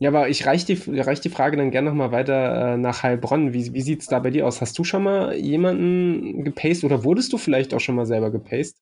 [0.01, 3.53] Ja, aber ich reich die, reich die Frage dann gerne nochmal weiter äh, nach Heilbronn.
[3.53, 4.59] Wie, wie sieht's da bei dir aus?
[4.59, 8.77] Hast du schon mal jemanden gepaced oder wurdest du vielleicht auch schon mal selber gepaced?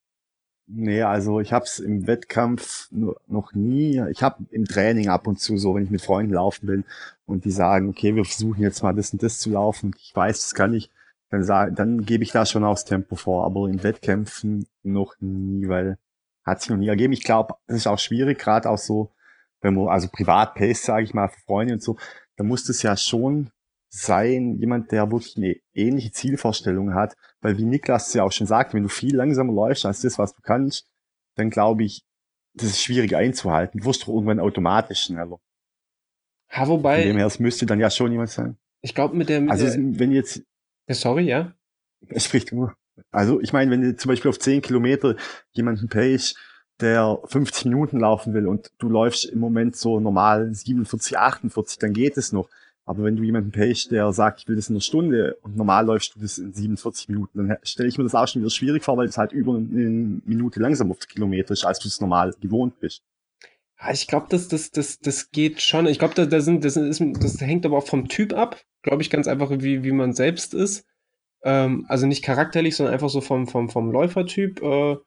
[0.71, 4.03] Nee, also ich hab's im Wettkampf nur, noch nie.
[4.11, 6.83] Ich hab im Training ab und zu so, wenn ich mit Freunden laufen will
[7.25, 9.95] und die sagen, okay, wir versuchen jetzt mal das und das zu laufen.
[9.97, 10.91] Ich weiß, das kann ich.
[11.31, 13.45] Dann sag, dann gebe ich da schon aufs Tempo vor.
[13.45, 15.97] Aber in Wettkämpfen noch nie, weil
[16.45, 17.13] hat sich noch nie ergeben.
[17.13, 19.11] Ich glaube, es ist auch schwierig, gerade auch so,
[19.61, 21.97] wenn man also privat pace, sage ich mal, für Freunde und so,
[22.37, 23.49] da muss das ja schon
[23.89, 28.73] sein, jemand, der wirklich eine ähnliche Zielvorstellung hat, weil wie Niklas ja auch schon sagt,
[28.73, 30.87] wenn du viel langsamer läufst als das, was du kannst,
[31.35, 32.03] dann glaube ich,
[32.53, 33.79] das ist schwierig einzuhalten.
[33.79, 35.39] Du wirst doch irgendwann automatisch schneller.
[36.51, 36.99] Ha, wobei.
[36.99, 38.57] Von dem her, es müsste dann ja schon jemand sein.
[38.81, 39.41] Ich glaube, mit der.
[39.41, 40.41] Mit also, wenn jetzt.
[40.87, 41.53] Ja, sorry, ja.
[42.07, 42.75] Es spricht nur.
[43.11, 45.15] Also, ich meine, wenn du zum Beispiel auf 10 Kilometer
[45.51, 46.35] jemanden pace,
[46.79, 51.93] der 50 Minuten laufen will und du läufst im Moment so normal 47, 48, dann
[51.93, 52.49] geht es noch.
[52.89, 55.85] Aber wenn du jemanden pace, der sagt, ich will das in einer Stunde und normal
[55.85, 58.83] läufst du das in 47 Minuten, dann stelle ich mir das auch schon wieder schwierig
[58.83, 62.01] vor, weil es halt über eine Minute langsam auf der Kilometer ist, als du es
[62.01, 63.03] normal gewohnt bist.
[63.79, 65.85] Ja, ich glaube, das, das, das, das geht schon.
[65.85, 68.59] Ich glaube, da, das, das hängt aber auch vom Typ ab.
[68.81, 70.83] Glaube ich ganz einfach, wie, wie man selbst ist.
[71.43, 74.63] Ähm, also nicht charakterlich, sondern einfach so vom, vom, vom Läufertyp.
[74.63, 74.97] Äh,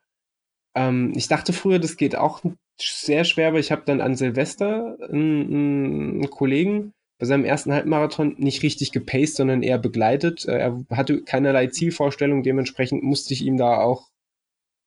[0.76, 2.44] ähm, ich dachte früher, das geht auch
[2.80, 8.34] sehr schwer, aber ich habe dann an Silvester einen, einen Kollegen, bei seinem ersten Halbmarathon
[8.38, 10.44] nicht richtig gepaced, sondern eher begleitet.
[10.44, 14.10] Äh, er hatte keinerlei Zielvorstellung, dementsprechend musste ich ihm da auch,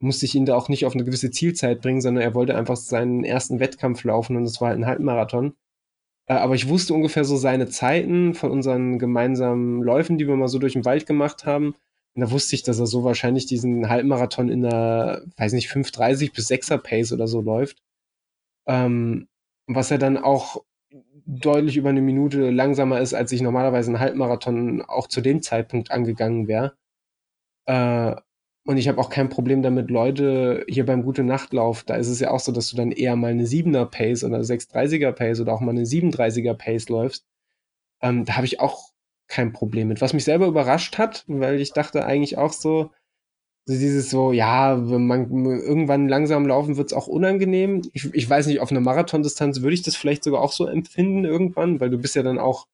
[0.02, 2.76] musste ich ihn da auch nicht auf eine gewisse Zielzeit bringen, sondern er wollte einfach
[2.76, 5.56] seinen ersten Wettkampf laufen und das war halt ein Halbmarathon.
[6.26, 10.50] Äh, aber ich wusste ungefähr so seine Zeiten von unseren gemeinsamen Läufen, die wir mal
[10.50, 11.68] so durch den Wald gemacht haben.
[12.16, 16.34] Und da wusste ich, dass er so wahrscheinlich diesen Halbmarathon in einer, weiß nicht, 5,30
[16.34, 17.78] bis 6er Pace oder so läuft.
[18.68, 19.30] Ähm,
[19.68, 20.66] was er dann auch
[21.26, 25.92] deutlich über eine Minute langsamer ist, als ich normalerweise einen Halbmarathon auch zu dem Zeitpunkt
[25.92, 26.76] angegangen wäre.
[27.66, 28.16] Äh,
[28.68, 32.20] und ich habe auch kein Problem damit, Leute hier beim Gute Nachtlauf, da ist es
[32.20, 35.54] ja auch so, dass du dann eher mal eine 7er Pace oder 630er Pace oder
[35.54, 37.26] auch mal eine 37er Pace läufst.
[38.02, 38.92] Ähm, da habe ich auch
[39.28, 40.02] kein Problem mit.
[40.02, 42.92] Was mich selber überrascht hat, weil ich dachte eigentlich auch so,
[43.68, 47.82] also dieses so, ja, wenn man irgendwann langsam laufen, wird's auch unangenehm.
[47.94, 51.26] Ich, ich weiß nicht, auf einer Marathondistanz würde ich das vielleicht sogar auch so empfinden
[51.26, 52.68] irgendwann, weil du bist ja dann auch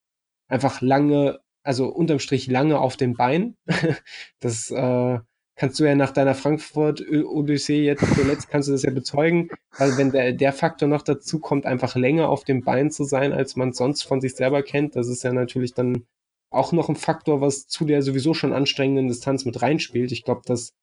[0.49, 3.55] einfach lange, also unterm Strich lange auf dem Bein.
[4.41, 5.19] das äh,
[5.55, 10.11] kannst du ja nach deiner Frankfurt-Odyssee jetzt zuletzt kannst du das ja bezeugen, weil wenn
[10.11, 13.71] der, der Faktor noch dazu kommt, einfach länger auf dem Bein zu sein, als man
[13.71, 16.05] sonst von sich selber kennt, das ist ja natürlich dann
[16.49, 20.11] auch noch ein Faktor, was zu der sowieso schon anstrengenden Distanz mit reinspielt.
[20.11, 20.73] Ich glaube, das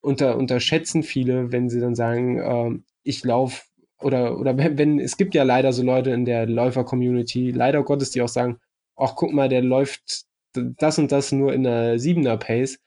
[0.00, 3.62] unter, unterschätzen viele, wenn sie dann sagen, äh, ich laufe
[4.00, 8.10] oder, oder wenn, wenn, es gibt ja leider so Leute in der Läufer-Community, leider Gottes,
[8.10, 8.58] die auch sagen,
[8.96, 12.78] ach, guck mal, der läuft das und das nur in einer siebener Pace.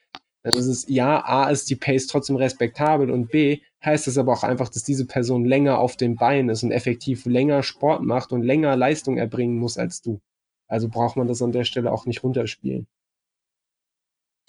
[0.43, 4.34] Dann ist es, ja, A ist die Pace trotzdem respektabel und B heißt es aber
[4.34, 8.32] auch einfach, dass diese Person länger auf dem Bein ist und effektiv länger Sport macht
[8.32, 10.20] und länger Leistung erbringen muss als du.
[10.68, 12.88] Also braucht man das an der Stelle auch nicht runterspielen.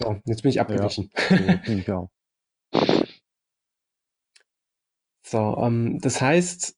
[0.01, 1.11] So, jetzt bin ich abgewichen.
[1.87, 2.09] Ja,
[5.33, 6.77] so, ähm, das heißt,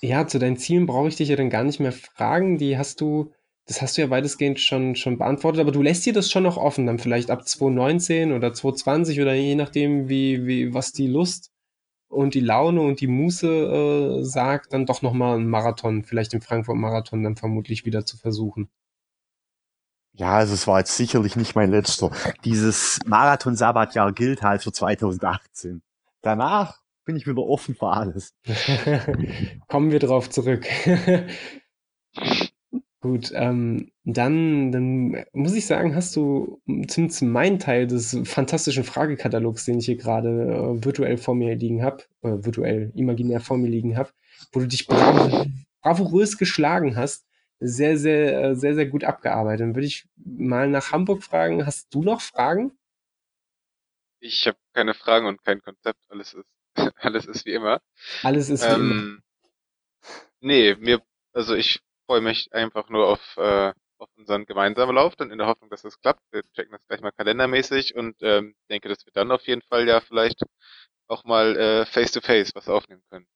[0.00, 2.58] ja, zu deinen Zielen brauche ich dich ja dann gar nicht mehr fragen.
[2.58, 3.32] Die hast du,
[3.66, 6.56] das hast du ja weitestgehend schon, schon beantwortet, aber du lässt dir das schon noch
[6.56, 11.52] offen, dann vielleicht ab 2019 oder 2020 oder je nachdem, wie, wie, was die Lust
[12.08, 13.46] und die Laune und die Muße
[14.20, 18.68] äh, sagt, dann doch nochmal einen Marathon, vielleicht den Frankfurt-Marathon dann vermutlich wieder zu versuchen.
[20.14, 22.10] Ja, also es war jetzt sicherlich nicht mein letzter.
[22.44, 25.82] Dieses Marathon-Sabbatjahr gilt halt für 2018.
[26.22, 28.34] Danach bin ich wieder offen für alles.
[29.68, 30.66] Kommen wir drauf zurück.
[33.00, 39.64] Gut, ähm, dann, dann muss ich sagen, hast du zumindest meinen Teil des fantastischen Fragekatalogs,
[39.64, 43.70] den ich hier gerade äh, virtuell vor mir liegen habe, äh, virtuell, imaginär vor mir
[43.70, 44.10] liegen habe,
[44.52, 47.24] wo du dich bravourös geschlagen hast,
[47.58, 49.62] sehr, sehr, äh, sehr, sehr gut abgearbeitet.
[49.62, 52.72] Dann würde ich mal nach Hamburg fragen, hast du noch Fragen?
[54.20, 56.57] Ich habe keine Fragen und kein Konzept, alles ist,
[57.00, 57.80] alles ist wie immer.
[58.22, 59.18] Alles ist wie ähm, immer.
[60.40, 61.02] Nee, mir,
[61.32, 65.46] also ich freue mich einfach nur auf, äh, auf unseren gemeinsamen Lauf, dann in der
[65.46, 66.22] Hoffnung, dass das klappt.
[66.30, 69.86] Wir checken das gleich mal kalendermäßig und ähm, denke, dass wir dann auf jeden Fall
[69.88, 70.42] ja vielleicht
[71.08, 73.26] auch mal äh, face to face was aufnehmen können.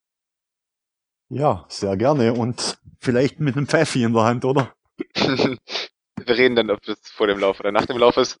[1.29, 4.73] Ja, sehr gerne und vielleicht mit einem Pfeffi in der Hand, oder?
[5.15, 5.57] wir
[6.37, 8.39] reden dann, ob das vor dem Lauf oder nach dem Lauf ist.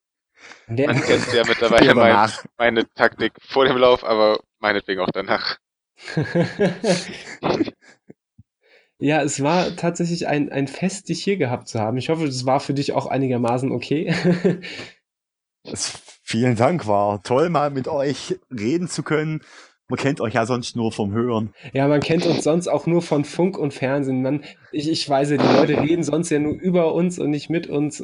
[0.67, 5.59] Der Man kennt ja mittlerweile mein, meine Taktik vor dem Lauf, aber meinetwegen auch danach.
[8.99, 11.97] Ja, es war tatsächlich ein, ein Fest, dich hier gehabt zu haben.
[11.97, 14.15] Ich hoffe, das war für dich auch einigermaßen okay.
[15.63, 19.41] es, vielen Dank, war toll, mal mit euch reden zu können.
[19.89, 21.53] Man kennt euch ja sonst nur vom Hören.
[21.73, 24.21] Ja, man kennt uns sonst auch nur von Funk und Fernsehen.
[24.21, 27.49] Man, ich, ich weiß ja, die Leute reden sonst ja nur über uns und nicht
[27.49, 28.03] mit uns.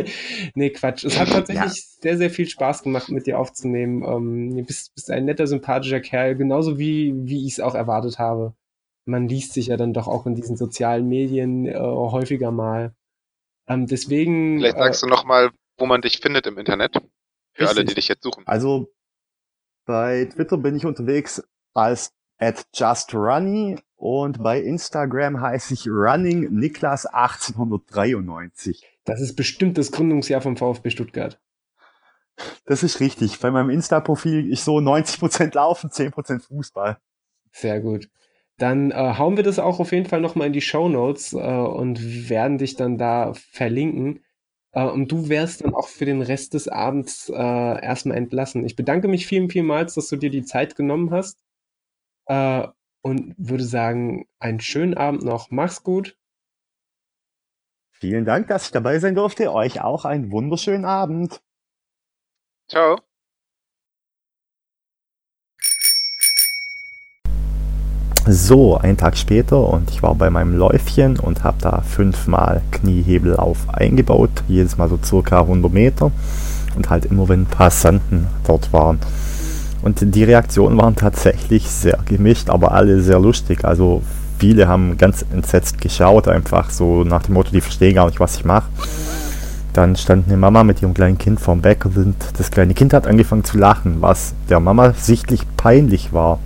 [0.54, 1.04] nee, Quatsch.
[1.04, 2.00] Es hat tatsächlich ja.
[2.00, 4.04] sehr, sehr viel Spaß gemacht, mit dir aufzunehmen.
[4.04, 8.18] Ähm, du bist, bist ein netter, sympathischer Kerl, genauso wie, wie ich es auch erwartet
[8.18, 8.54] habe
[9.06, 12.94] man liest sich ja dann doch auch in diesen sozialen Medien äh, häufiger mal.
[13.68, 14.58] Ähm, deswegen.
[14.58, 16.94] Vielleicht sagst äh, du nochmal, wo man dich findet im Internet.
[16.94, 17.68] Für richtig.
[17.68, 18.46] alle, die dich jetzt suchen.
[18.46, 18.92] Also
[19.86, 27.06] bei Twitter bin ich unterwegs als at justrunny und bei Instagram heiße ich Running Niklas
[27.06, 28.86] 1893.
[29.04, 31.40] Das ist bestimmt das Gründungsjahr vom VfB Stuttgart.
[32.66, 33.40] Das ist richtig.
[33.40, 36.98] Bei meinem Insta-Profil ich so 90% Laufen, 10% Fußball.
[37.52, 38.10] Sehr gut.
[38.58, 41.36] Dann äh, hauen wir das auch auf jeden Fall nochmal in die Show Notes äh,
[41.36, 44.20] und werden dich dann da verlinken.
[44.76, 48.64] Äh, und du wärst dann auch für den Rest des Abends äh, erstmal entlassen.
[48.64, 51.42] Ich bedanke mich vielen, vielmals, dass du dir die Zeit genommen hast.
[52.26, 52.68] Äh,
[53.02, 55.50] und würde sagen, einen schönen Abend noch.
[55.50, 56.18] Mach's gut.
[57.92, 59.52] Vielen Dank, dass ich dabei sein durfte.
[59.52, 61.40] Euch auch einen wunderschönen Abend.
[62.68, 63.05] Ciao.
[68.28, 73.68] So, einen Tag später und ich war bei meinem Läufchen und habe da fünfmal Kniehebelauf
[73.72, 76.10] eingebaut, jedes Mal so circa 100 Meter
[76.74, 78.98] und halt immer wenn Passanten dort waren.
[79.82, 83.64] Und die Reaktionen waren tatsächlich sehr gemischt, aber alle sehr lustig.
[83.64, 84.02] Also
[84.40, 88.38] viele haben ganz entsetzt geschaut, einfach so nach dem Motto, die verstehen gar nicht, was
[88.38, 88.68] ich mache.
[89.72, 93.06] Dann stand eine Mama mit ihrem kleinen Kind vorm Bäcker und das kleine Kind hat
[93.06, 96.40] angefangen zu lachen, was der Mama sichtlich peinlich war.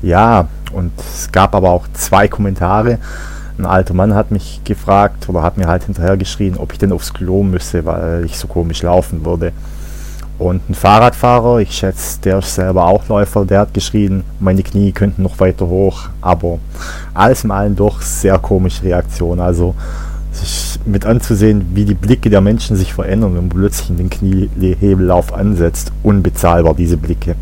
[0.00, 2.98] Ja, und es gab aber auch zwei Kommentare.
[3.58, 6.92] Ein alter Mann hat mich gefragt oder hat mir halt hinterher geschrien, ob ich denn
[6.92, 9.52] aufs Klo müsse, weil ich so komisch laufen würde.
[10.38, 14.92] Und ein Fahrradfahrer, ich schätze, der ist selber auch Läufer, der hat geschrien, meine Knie
[14.92, 16.10] könnten noch weiter hoch.
[16.20, 16.58] Aber
[17.14, 19.40] alles in allem doch sehr komische Reaktion.
[19.40, 19.74] Also
[20.32, 24.10] sich mit anzusehen, wie die Blicke der Menschen sich verändern, wenn man plötzlich in den
[24.10, 25.92] Kniehebellauf ansetzt.
[26.02, 27.36] Unbezahlbar, diese Blicke.